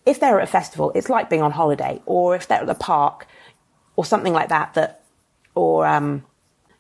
[0.06, 2.76] if they're at a festival, it's like being on holiday, or if they're at the
[2.76, 3.26] park
[3.96, 5.04] or something like that, that,
[5.56, 6.24] or, um,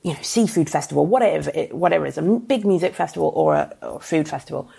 [0.03, 3.75] you know, seafood festival, whatever it, whatever it is, a big music festival or a,
[3.81, 4.69] or a food festival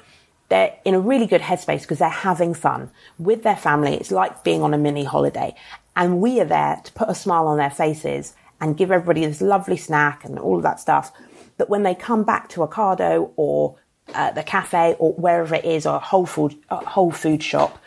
[0.48, 3.94] they're in a really good headspace because they're having fun with their family.
[3.94, 5.54] It's like being on a mini holiday.
[5.96, 9.40] And we are there to put a smile on their faces and give everybody this
[9.40, 11.12] lovely snack and all of that stuff.
[11.58, 13.76] That when they come back to Ocado or
[14.14, 17.78] uh, the cafe or wherever it is or a whole food, a whole food shop,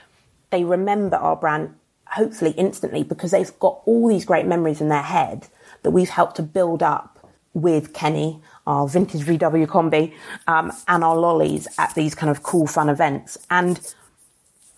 [0.50, 5.04] they remember our brand hopefully instantly because they've got all these great memories in their
[5.04, 5.48] head
[5.84, 10.14] that we've helped to build up with Kenny, our vintage VW combi,
[10.48, 13.38] um, and our lollies at these kind of cool, fun events.
[13.50, 13.80] And,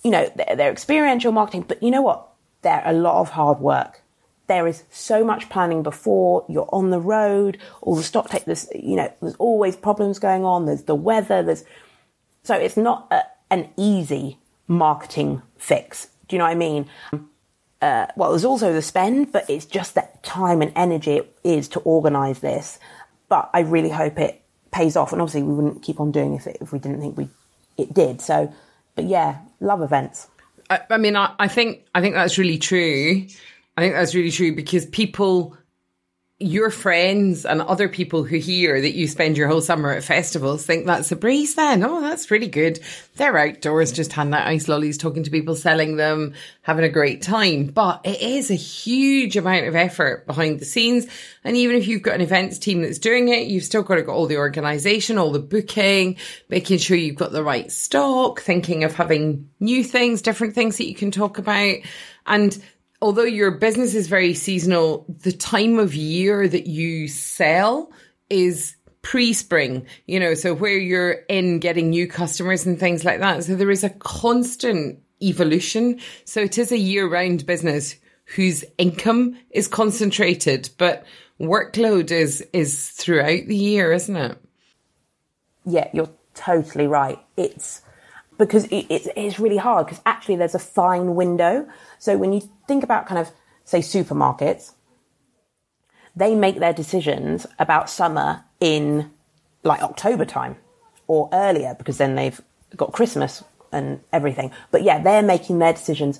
[0.03, 2.27] you know, they're, they're experiential marketing, but you know what?
[2.61, 4.01] They're a lot of hard work.
[4.47, 8.67] There is so much planning before you're on the road, all the stock take, there's,
[8.73, 10.65] you know, there's always problems going on.
[10.65, 11.43] There's the weather.
[11.43, 11.63] There's,
[12.43, 16.07] so it's not a, an easy marketing fix.
[16.27, 16.89] Do you know what I mean?
[17.81, 21.67] Uh, well, there's also the spend, but it's just that time and energy it is
[21.69, 22.79] to organise this.
[23.31, 24.41] But I really hope it
[24.71, 25.13] pays off.
[25.13, 27.29] And obviously, we wouldn't keep on doing it if we didn't think we
[27.77, 28.19] it did.
[28.19, 28.53] So,
[28.95, 30.27] but yeah, love events.
[30.69, 33.25] I, I mean, I, I think I think that's really true.
[33.77, 35.55] I think that's really true because people
[36.41, 40.65] your friends and other people who hear that you spend your whole summer at festivals
[40.65, 41.83] think that's a breeze then.
[41.83, 42.79] Oh, that's really good.
[43.15, 47.21] They're outdoors, just handing out ice lollies, talking to people, selling them, having a great
[47.21, 47.67] time.
[47.67, 51.07] But it is a huge amount of effort behind the scenes.
[51.43, 54.01] And even if you've got an events team that's doing it, you've still got to
[54.01, 56.17] get all the organization, all the booking,
[56.49, 60.87] making sure you've got the right stock, thinking of having new things, different things that
[60.87, 61.77] you can talk about.
[62.25, 62.61] And
[63.01, 67.91] although your business is very seasonal, the time of year that you sell
[68.29, 73.43] is pre-spring, you know, so where you're in getting new customers and things like that.
[73.43, 75.99] So there is a constant evolution.
[76.25, 77.95] So it is a year round business
[78.35, 81.05] whose income is concentrated, but
[81.39, 84.37] workload is, is throughout the year, isn't it?
[85.65, 87.19] Yeah, you're totally right.
[87.35, 87.81] It's
[88.41, 91.67] because it, it's, it's really hard because actually there's a fine window.
[91.99, 93.31] So when you think about kind of,
[93.65, 94.73] say, supermarkets,
[96.15, 99.11] they make their decisions about summer in
[99.63, 100.57] like October time
[101.05, 102.41] or earlier because then they've
[102.75, 104.51] got Christmas and everything.
[104.71, 106.19] But yeah, they're making their decisions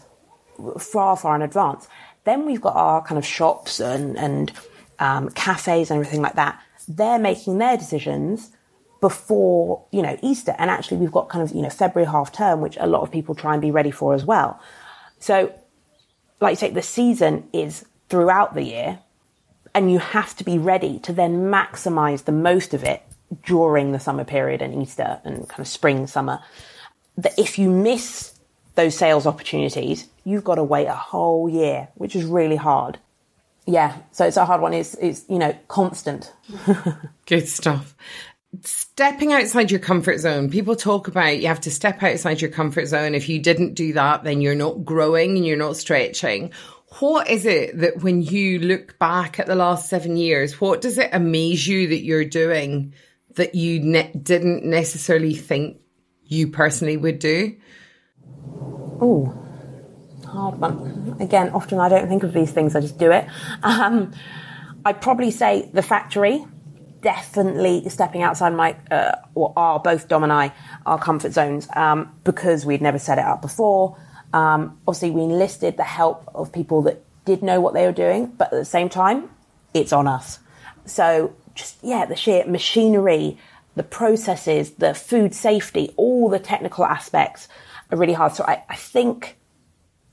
[0.79, 1.88] far, far in advance.
[2.23, 4.51] Then we've got our kind of shops and, and
[4.99, 6.62] um, cafes and everything like that.
[6.88, 8.51] They're making their decisions
[9.02, 10.56] before, you know, Easter.
[10.58, 13.12] And actually we've got kind of, you know, February half term, which a lot of
[13.12, 14.62] people try and be ready for as well.
[15.20, 15.54] So,
[16.40, 19.00] like you say, the season is throughout the year
[19.74, 23.02] and you have to be ready to then maximize the most of it
[23.46, 26.40] during the summer period and Easter and kind of spring, summer.
[27.18, 28.34] That if you miss
[28.76, 33.00] those sales opportunities, you've got to wait a whole year, which is really hard.
[33.66, 34.74] Yeah, so it's a hard one.
[34.74, 36.34] It's, it's you know, constant.
[37.26, 37.96] Good stuff
[38.64, 40.50] stepping outside your comfort zone.
[40.50, 43.16] People talk about you have to step outside your comfort zone.
[43.16, 46.52] If you didn't do that, then you're not growing and you're not stretching.
[47.00, 50.98] What is it that when you look back at the last seven years, what does
[50.98, 52.94] it amaze you that you're doing
[53.36, 55.78] that you ne- didn't necessarily think
[56.26, 57.56] you personally would do?
[59.00, 59.34] Oh,
[60.28, 61.16] hard one.
[61.22, 63.26] Again, often I don't think of these things, I just do it.
[63.64, 64.14] Um,
[64.84, 66.46] I'd probably say the factory
[67.02, 70.54] definitely stepping outside my, uh, or our, both Dom and I,
[70.86, 73.98] our comfort zones, um, because we'd never set it up before.
[74.34, 78.28] Um, obviously, we enlisted the help of people that did know what they were doing,
[78.28, 79.30] but at the same time,
[79.74, 80.40] it's on us.
[80.86, 83.38] So, just, yeah, the sheer machinery,
[83.76, 87.48] the processes, the food safety, all the technical aspects
[87.92, 88.34] are really hard.
[88.34, 89.38] So, I, I think,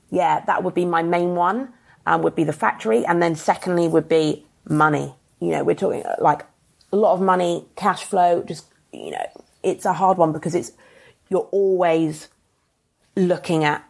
[0.09, 1.73] yeah, that would be my main one,
[2.05, 3.05] um, would be the factory.
[3.05, 5.15] And then, secondly, would be money.
[5.39, 6.45] You know, we're talking like
[6.91, 9.25] a lot of money, cash flow, just, you know,
[9.63, 10.71] it's a hard one because it's,
[11.29, 12.29] you're always
[13.15, 13.83] looking at,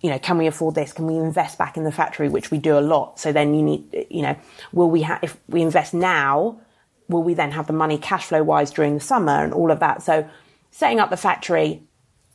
[0.00, 0.92] you know, can we afford this?
[0.92, 3.18] Can we invest back in the factory, which we do a lot?
[3.18, 4.36] So then you need, you know,
[4.72, 6.60] will we have, if we invest now,
[7.08, 9.80] will we then have the money cash flow wise during the summer and all of
[9.80, 10.02] that?
[10.02, 10.28] So
[10.70, 11.82] setting up the factory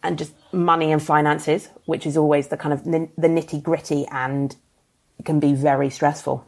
[0.01, 4.55] and just money and finances, which is always the kind of the nitty gritty and
[5.25, 6.47] can be very stressful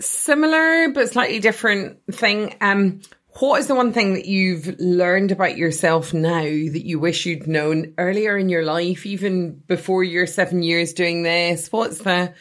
[0.00, 2.54] similar but slightly different thing.
[2.60, 3.00] Um,
[3.40, 7.46] what is the one thing that you've learned about yourself now that you wish you'd
[7.46, 11.70] known earlier in your life, even before your seven years doing this?
[11.70, 12.34] What's the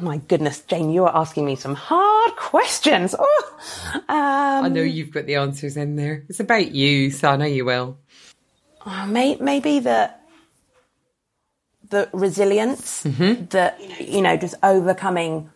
[0.00, 3.16] my goodness, Jane, you are asking me some hard questions.
[3.18, 3.58] Oh,
[3.94, 6.24] um, I know you've got the answers in there.
[6.28, 7.98] It's about you, so I know you will.
[8.86, 10.12] Uh, maybe the
[11.90, 13.46] the resilience, mm-hmm.
[13.46, 15.50] that you know, just overcoming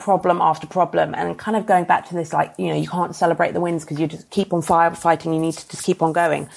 [0.00, 3.14] problem after problem and kind of going back to this like you know you can't
[3.14, 6.12] celebrate the wins because you just keep on firefighting you need to just keep on
[6.12, 6.48] going.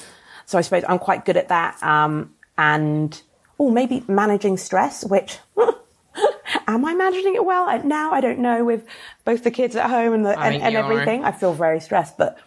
[0.45, 3.21] So i suppose i'm quite good at that um, and
[3.59, 5.37] oh maybe managing stress which
[6.67, 7.65] am i managing it well?
[7.83, 8.85] Now i don't know with
[9.25, 11.23] both the kids at home and the and, and everything.
[11.23, 12.39] I feel very stressed but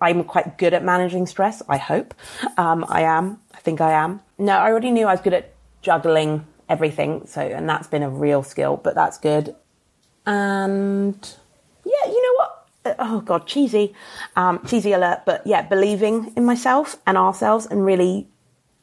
[0.00, 2.14] i'm quite good at managing stress i hope.
[2.56, 3.38] Um, i am.
[3.54, 4.20] I think i am.
[4.38, 7.26] No i already knew i was good at juggling everything.
[7.26, 9.54] So, and that's been a real skill, but that's good.
[10.28, 11.34] And
[11.84, 12.96] yeah, you know what?
[12.98, 13.94] Oh God, cheesy,
[14.36, 15.22] um, cheesy alert.
[15.24, 18.28] But yeah, believing in myself and ourselves, and really,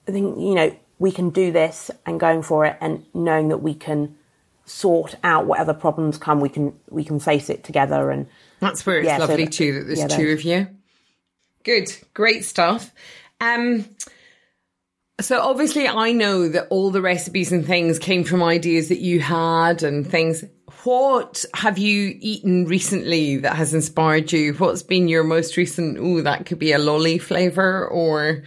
[0.08, 3.60] I think you know we can do this and going for it, and knowing that
[3.60, 4.18] we can
[4.66, 8.10] sort out whatever problems come, we can we can face it together.
[8.10, 8.26] And
[8.60, 10.68] that's where it's yeah, lovely so, too that there's yeah, two of you.
[11.64, 12.92] Good, great stuff.
[13.40, 13.86] Um,
[15.22, 19.20] so obviously, I know that all the recipes and things came from ideas that you
[19.20, 20.44] had and things.
[20.86, 24.54] What have you eaten recently that has inspired you?
[24.54, 25.98] What's been your most recent?
[26.00, 28.44] Oh, that could be a lolly flavor or.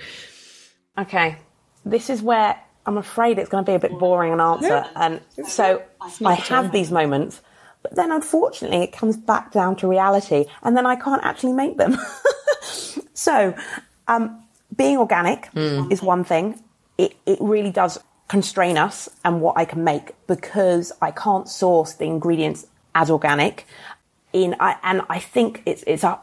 [0.96, 1.36] Okay,
[1.84, 5.20] this is where I'm afraid it's going to be a bit boring an answer, and
[5.48, 5.82] so
[6.24, 7.42] I have these moments,
[7.82, 11.76] but then unfortunately it comes back down to reality, and then I can't actually make
[11.76, 11.98] them.
[13.14, 13.52] so,
[14.06, 14.44] um,
[14.76, 15.90] being organic mm.
[15.90, 16.62] is one thing.
[16.98, 21.94] It, it really does constrain us and what I can make because I can't source
[21.94, 23.66] the ingredients as organic.
[24.32, 26.20] In I, and I think it's it's a,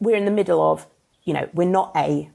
[0.00, 0.86] we're in the middle of
[1.24, 2.30] you know we're not a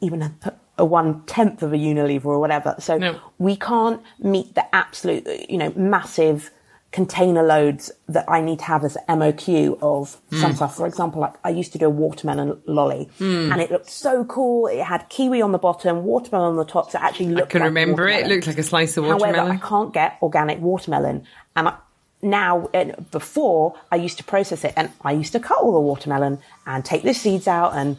[0.00, 0.32] even a,
[0.78, 3.20] a one tenth of a Unilever or whatever, so no.
[3.38, 6.52] we can't meet the absolute you know massive
[6.90, 10.40] container loads that I need to have as MOQ of mm.
[10.40, 10.76] some stuff.
[10.76, 13.52] For example, like I used to do a watermelon lolly mm.
[13.52, 14.66] and it looked so cool.
[14.66, 16.90] It had kiwi on the bottom, watermelon on the top.
[16.90, 18.24] So it actually looked I can like remember watermelon.
[18.24, 18.32] it.
[18.32, 19.34] It looked like a slice of watermelon.
[19.34, 21.26] However, I can't get organic watermelon.
[21.54, 21.76] And I,
[22.22, 22.68] now,
[23.10, 26.84] before I used to process it and I used to cut all the watermelon and
[26.84, 27.98] take the seeds out and,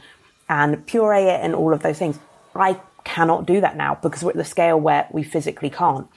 [0.50, 2.20] and puree it and all of those things.
[2.56, 6.08] I cannot do that now because we're at the scale where we physically can't.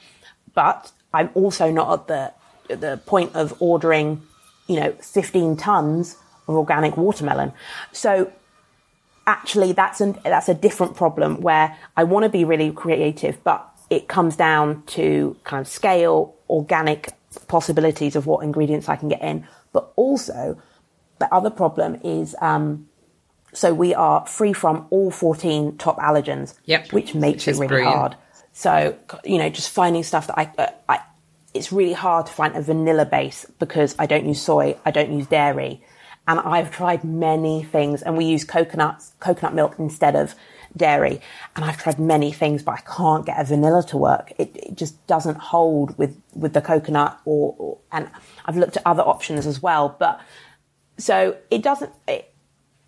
[0.54, 2.32] But I'm also not at the
[2.70, 4.22] at the point of ordering,
[4.66, 6.16] you know, 15 tons
[6.48, 7.52] of organic watermelon.
[7.92, 8.32] So
[9.26, 13.68] actually that's an, that's a different problem where I want to be really creative, but
[13.90, 17.10] it comes down to kind of scale, organic
[17.48, 19.46] possibilities of what ingredients I can get in.
[19.72, 20.60] But also
[21.18, 22.88] the other problem is, um,
[23.54, 26.92] so we are free from all 14 top allergens, yep.
[26.92, 27.96] which makes which it really brilliant.
[27.96, 28.16] hard.
[28.54, 31.00] So, you know, just finding stuff that I, uh, I,
[31.54, 35.12] it's really hard to find a vanilla base because I don't use soy, I don't
[35.12, 35.82] use dairy.
[36.26, 40.34] And I've tried many things and we use coconuts, coconut milk instead of
[40.76, 41.20] dairy.
[41.56, 44.32] And I've tried many things, but I can't get a vanilla to work.
[44.38, 48.08] It, it just doesn't hold with, with the coconut or, or, and
[48.46, 49.96] I've looked at other options as well.
[49.98, 50.20] But
[50.96, 52.32] so it doesn't, it,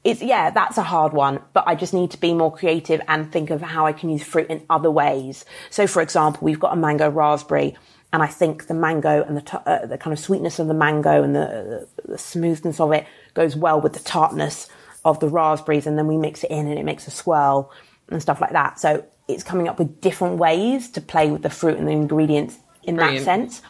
[0.05, 3.33] it's, yeah, that's a hard one, but I just need to be more creative and
[3.33, 5.45] think of how I can use fruit in other ways.
[5.71, 7.77] So for example, we've got a mango raspberry
[8.15, 10.75] and I think the mango and the, t- uh, the kind of sweetness of the
[10.75, 14.69] mango and the, the, smoothness of it goes well with the tartness
[15.05, 15.85] of the raspberries.
[15.89, 17.73] And then we mix it in and it makes a swirl
[18.09, 18.79] and stuff like that.
[18.79, 22.57] So it's coming up with different ways to play with the fruit and the ingredients
[22.85, 23.19] in Brilliant.
[23.19, 23.63] that sense.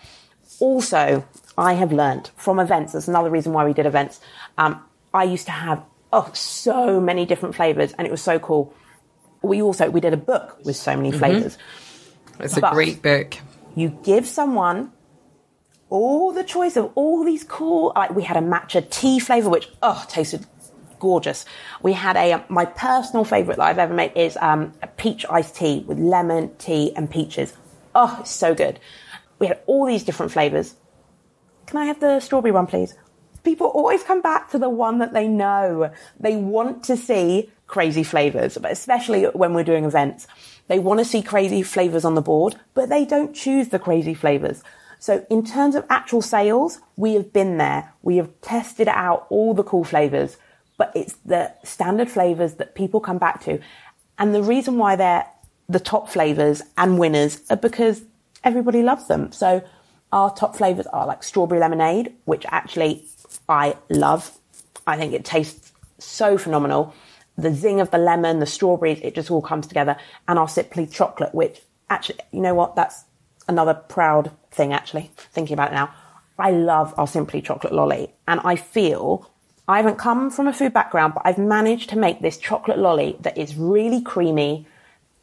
[0.61, 1.27] Also,
[1.57, 2.93] I have learned from events.
[2.93, 4.21] That's another reason why we did events.
[4.59, 4.85] Um,
[5.15, 5.83] I used to have
[6.13, 8.75] oh so many different flavors, and it was so cool.
[9.41, 11.19] We also we did a book with so many mm-hmm.
[11.19, 11.57] flavors.
[12.41, 13.39] It's a great book.
[13.75, 14.93] You give someone
[15.91, 19.69] all the choice of all these cool, like we had a matcha tea flavor, which,
[19.83, 20.47] oh, tasted
[20.99, 21.45] gorgeous.
[21.83, 25.57] We had a, my personal favorite that I've ever made is um, a peach iced
[25.57, 27.53] tea with lemon, tea, and peaches.
[27.95, 28.81] Oh, it's so good.
[29.39, 30.75] We had all these different flavors.
[31.67, 32.95] Can I have the strawberry one, please?
[33.43, 35.93] People always come back to the one that they know.
[36.19, 40.27] They want to see crazy flavors, but especially when we're doing events.
[40.69, 44.15] They want to see crazy flavors on the board, but they don't choose the crazy
[44.15, 44.63] flavors.
[44.99, 47.93] So in terms of actual sales, we have been there.
[48.03, 50.39] We have tested out all the cool flavors,
[50.79, 53.61] but it's the standard flavors that people come back to.
[54.19, 55.27] And the reason why they're
[55.69, 58.03] the top flavors and winners are because
[58.43, 59.33] everybody loves them.
[59.33, 59.63] So
[60.13, 63.05] our top flavors are like strawberry lemonade, which actually
[63.49, 64.39] I love.
[64.87, 66.95] I think it tastes so phenomenal
[67.37, 69.97] the zing of the lemon, the strawberries, it just all comes together.
[70.29, 71.61] And our simply chocolate, which
[71.91, 72.77] actually, you know what?
[72.77, 73.05] That's
[73.49, 75.93] another proud thing, actually, thinking about it now.
[76.39, 78.13] I love our simply chocolate lolly.
[78.27, 79.31] And I feel
[79.67, 83.17] I haven't come from a food background, but I've managed to make this chocolate lolly
[83.21, 84.67] that is really creamy,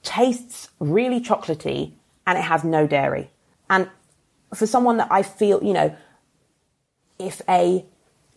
[0.03, 1.93] tastes really chocolatey,
[2.25, 3.29] and it has no dairy.
[3.69, 3.89] And
[4.53, 5.95] for someone that I feel, you know,
[7.19, 7.85] if a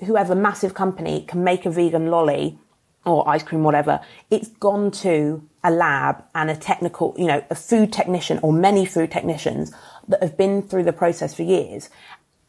[0.04, 2.58] whoever massive company can make a vegan lolly
[3.04, 4.00] or ice cream, whatever,
[4.30, 8.86] it's gone to a lab and a technical, you know, a food technician or many
[8.86, 9.72] food technicians
[10.08, 11.90] that have been through the process for years.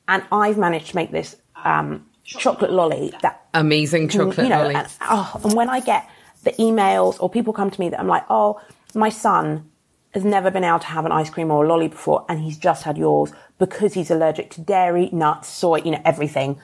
[0.07, 4.75] And I've managed to make this um, chocolate lolly that amazing chocolate you know, lolly.
[4.75, 6.09] And, oh, and when I get
[6.43, 8.61] the emails or people come to me that I'm like, oh,
[8.93, 9.69] my son
[10.13, 12.57] has never been able to have an ice cream or a lolly before and he's
[12.57, 16.59] just had yours because he's allergic to dairy, nuts, soy, you know, everything.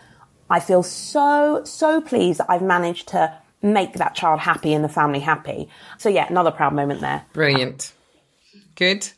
[0.49, 4.89] I feel so, so pleased that I've managed to make that child happy and the
[4.89, 5.70] family happy.
[5.97, 7.24] So yeah, another proud moment there.
[7.34, 7.93] Brilliant.
[8.76, 9.09] Good.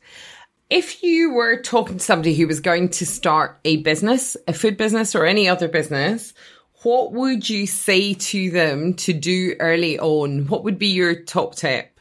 [0.70, 4.78] If you were talking to somebody who was going to start a business, a food
[4.78, 6.34] business or any other business,
[6.84, 10.48] what would you say to them to do early on?
[10.48, 12.00] What would be your top tip?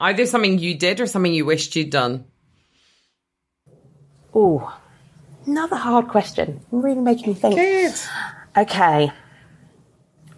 [0.00, 2.24] Either something you did or something you wished you'd done.
[4.34, 4.76] Oh,
[5.46, 6.60] another hard question.
[6.72, 7.54] Really making me think.
[7.54, 7.94] Good.
[8.56, 9.12] Okay.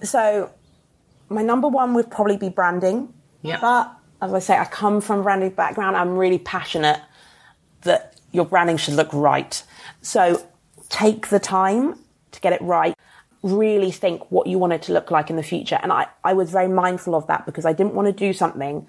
[0.03, 0.51] So,
[1.29, 3.12] my number one would probably be branding.
[3.43, 3.61] Yeah.
[3.61, 5.97] But as I say, I come from a branding background.
[5.97, 7.01] I'm really passionate
[7.83, 9.62] that your branding should look right.
[10.03, 10.47] So,
[10.89, 11.99] take the time
[12.33, 12.95] to get it right.
[13.43, 15.79] Really think what you want it to look like in the future.
[15.83, 18.87] And I, I was very mindful of that because I didn't want to do something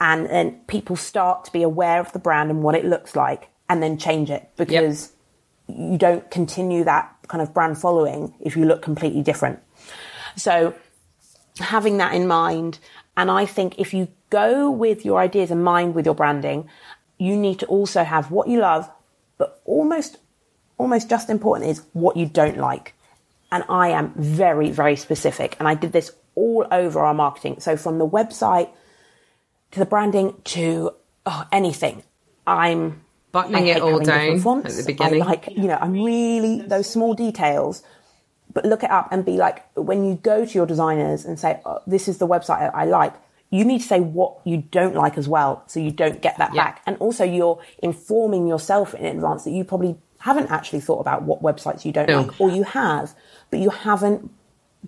[0.00, 3.48] and then people start to be aware of the brand and what it looks like
[3.68, 5.12] and then change it because
[5.68, 5.78] yep.
[5.78, 9.58] you don't continue that kind of brand following if you look completely different.
[10.36, 10.74] So
[11.58, 12.78] having that in mind,
[13.16, 16.68] and I think if you go with your ideas in mind with your branding,
[17.18, 18.90] you need to also have what you love,
[19.38, 20.18] but almost,
[20.78, 22.94] almost just important is what you don't like.
[23.50, 25.56] And I am very, very specific.
[25.58, 27.60] And I did this all over our marketing.
[27.60, 28.70] So from the website
[29.70, 30.90] to the branding to
[31.26, 32.02] oh, anything.
[32.46, 33.02] I'm
[33.32, 35.22] buttoning it all down at the beginning.
[35.22, 37.82] I like, you know, I'm really those small details.
[38.56, 41.60] But look it up and be like, when you go to your designers and say,
[41.66, 43.12] oh, "This is the website I like,"
[43.50, 46.54] you need to say what you don't like as well, so you don't get that
[46.54, 46.64] yeah.
[46.64, 46.82] back.
[46.86, 51.42] And also, you're informing yourself in advance that you probably haven't actually thought about what
[51.42, 52.22] websites you don't no.
[52.22, 53.14] like, or you have,
[53.50, 54.30] but you haven't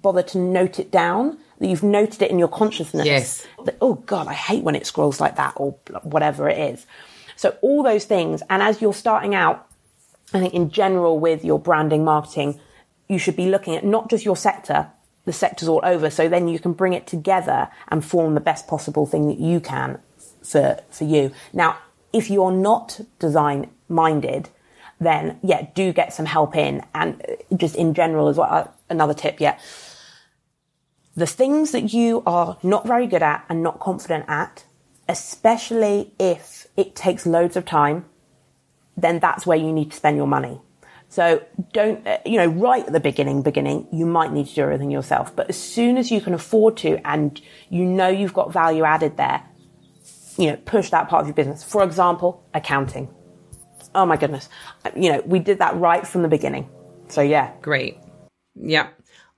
[0.01, 3.05] bothered to note it down that you've noted it in your consciousness.
[3.05, 3.47] Yes.
[3.67, 5.73] That, oh God, I hate when it scrolls like that or
[6.05, 6.87] whatever it is.
[7.37, 8.43] So all those things.
[8.49, 9.67] And as you're starting out,
[10.33, 12.61] I think in general with your branding marketing,
[13.09, 14.91] you should be looking at not just your sector,
[15.25, 16.11] the sectors all over.
[16.11, 19.61] So then you can bring it together and form the best possible thing that you
[19.61, 19.99] can
[20.43, 21.33] for, for you.
[21.53, 21.79] Now,
[22.13, 24.49] if you're not design minded,
[25.01, 28.49] then yeah, do get some help in and uh, just in general as well.
[28.51, 29.59] Uh, another tip, yeah
[31.19, 34.65] the things that you are not very good at and not confident at,
[35.09, 38.05] especially if it takes loads of time,
[38.97, 40.61] then that's where you need to spend your money.
[41.09, 41.43] So
[41.73, 44.91] don't, uh, you know, right at the beginning, beginning, you might need to do everything
[44.91, 45.35] yourself.
[45.35, 47.41] But as soon as you can afford to and
[47.71, 49.43] you know you've got value added there,
[50.37, 51.65] you know, push that part of your business.
[51.65, 53.09] For example, accounting.
[53.95, 54.49] Oh my goodness.
[54.95, 56.69] You know, we did that right from the beginning.
[57.09, 57.53] So yeah.
[57.63, 57.99] Great.
[58.55, 58.89] Yeah.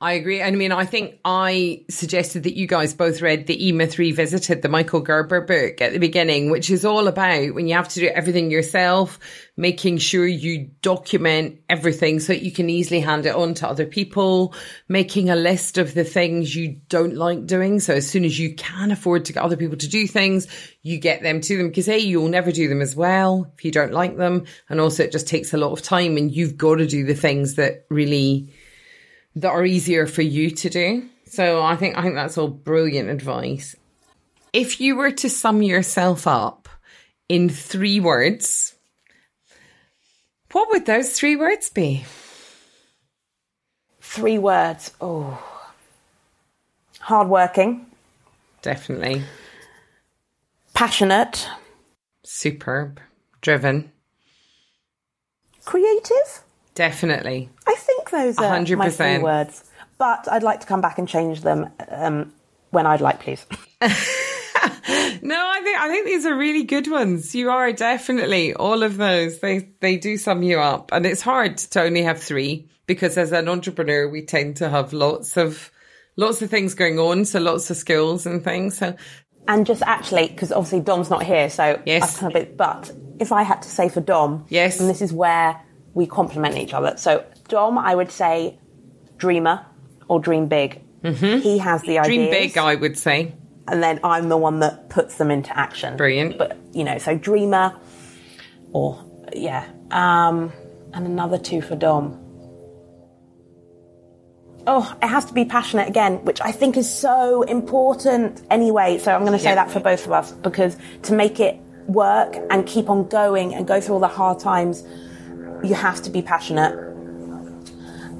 [0.02, 0.42] I agree.
[0.42, 4.62] I mean, I think I suggested that you guys both read the E Myth Revisited,
[4.62, 8.00] the Michael Gerber book at the beginning, which is all about when you have to
[8.00, 9.18] do everything yourself,
[9.58, 13.84] making sure you document everything so that you can easily hand it on to other
[13.84, 14.54] people,
[14.88, 17.78] making a list of the things you don't like doing.
[17.78, 20.46] So as soon as you can afford to get other people to do things,
[20.80, 23.70] you get them to them because A, you'll never do them as well if you
[23.70, 24.46] don't like them.
[24.70, 27.14] And also it just takes a lot of time and you've got to do the
[27.14, 28.54] things that really
[29.36, 31.08] that are easier for you to do.
[31.26, 33.76] So I think I think that's all brilliant advice.
[34.52, 36.68] If you were to sum yourself up
[37.28, 38.74] in three words,
[40.52, 42.04] what would those three words be?
[44.00, 44.90] Three words.
[45.00, 45.40] Oh.
[46.98, 47.86] Hardworking.
[48.62, 49.22] Definitely.
[50.74, 51.48] Passionate.
[52.24, 53.00] Superb.
[53.40, 53.92] Driven.
[55.64, 56.42] Creative.
[56.74, 57.50] Definitely.
[57.66, 58.76] I think those are 100%.
[58.76, 59.64] my three words.
[59.98, 62.32] But I'd like to come back and change them um,
[62.70, 63.44] when I'd like, please.
[63.82, 67.34] no, I think I think these are really good ones.
[67.34, 69.40] You are definitely all of those.
[69.40, 73.32] They they do sum you up, and it's hard to only have three because as
[73.32, 75.70] an entrepreneur, we tend to have lots of
[76.16, 78.78] lots of things going on, so lots of skills and things.
[78.78, 78.96] So
[79.48, 82.22] and just actually, because obviously Dom's not here, so yes.
[82.32, 85.60] bit, but if I had to say for Dom, yes, and this is where
[85.94, 86.94] we complement each other.
[86.96, 88.58] So Dom, I would say
[89.16, 89.64] dreamer
[90.08, 90.82] or dream big.
[91.02, 91.40] Mm-hmm.
[91.40, 92.06] He has the ideas.
[92.06, 93.34] Dream big, I would say.
[93.68, 95.96] And then I'm the one that puts them into action.
[95.96, 96.38] Brilliant.
[96.38, 97.78] But, you know, so dreamer
[98.72, 99.66] or, yeah.
[99.90, 100.52] Um,
[100.92, 102.18] and another two for Dom.
[104.66, 108.98] Oh, it has to be passionate again, which I think is so important anyway.
[108.98, 112.36] So I'm going to say that for both of us because to make it work
[112.50, 114.84] and keep on going and go through all the hard times,
[115.62, 116.74] you have to be passionate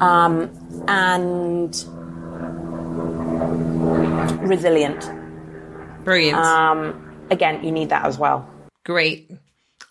[0.01, 0.51] um,
[0.89, 1.75] and
[4.49, 5.11] resilient.
[6.05, 6.39] Brilliant.
[6.39, 8.49] Um, again, you need that as well.
[8.85, 9.31] Great.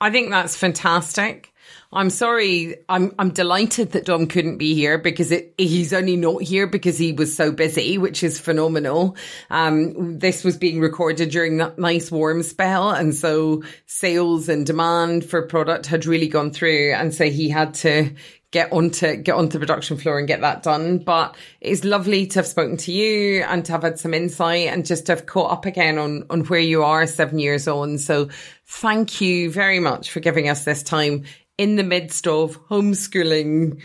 [0.02, 1.49] I think that's fantastic.
[1.92, 2.76] I'm sorry.
[2.88, 7.00] I'm I'm delighted that Dom couldn't be here because it, he's only not here because
[7.00, 9.18] he was so busy, which is phenomenal.
[9.50, 15.26] Um, this was being recorded during that nice warm spell, and so sales and demand
[15.26, 18.12] for product had really gone through, and so he had to
[18.52, 21.00] get onto get onto the production floor and get that done.
[21.00, 24.86] But it's lovely to have spoken to you and to have had some insight and
[24.86, 27.98] just to have caught up again on on where you are seven years on.
[27.98, 28.30] So
[28.68, 31.24] thank you very much for giving us this time
[31.60, 33.82] in the midst of homeschooling.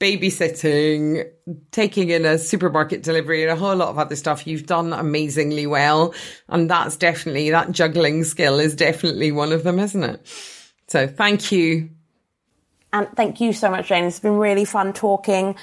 [0.00, 1.28] Babysitting,
[1.72, 4.46] taking in a supermarket delivery and a whole lot of other stuff.
[4.46, 6.14] You've done amazingly well.
[6.48, 10.24] And that's definitely, that juggling skill is definitely one of them, isn't it?
[10.86, 11.90] So thank you
[12.92, 14.04] and thank you so much, Jane.
[14.04, 15.56] It's been really fun talking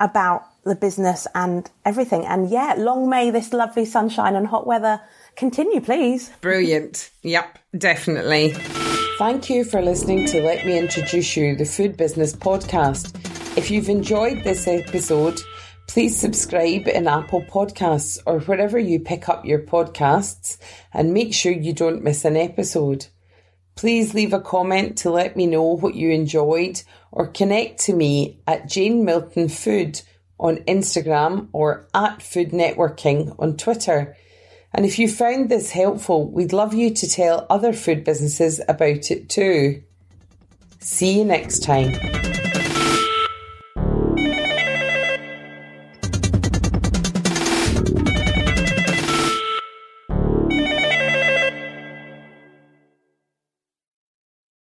[0.00, 2.24] about the business and everything.
[2.24, 5.00] And yeah, long may this lovely sunshine and hot weather
[5.36, 6.30] continue, please.
[6.40, 7.10] Brilliant.
[7.22, 8.54] Yep, definitely.
[9.24, 13.16] Thank you for listening to Let Me Introduce You, the Food Business Podcast.
[13.56, 15.40] If you've enjoyed this episode,
[15.88, 20.58] please subscribe in Apple Podcasts or wherever you pick up your podcasts
[20.92, 23.06] and make sure you don't miss an episode.
[23.76, 28.42] Please leave a comment to let me know what you enjoyed or connect to me
[28.46, 30.02] at Jane Milton Food
[30.38, 34.18] on Instagram or at Food Networking on Twitter.
[34.74, 39.10] And if you found this helpful, we'd love you to tell other food businesses about
[39.10, 39.82] it too.
[40.80, 41.94] See you next time.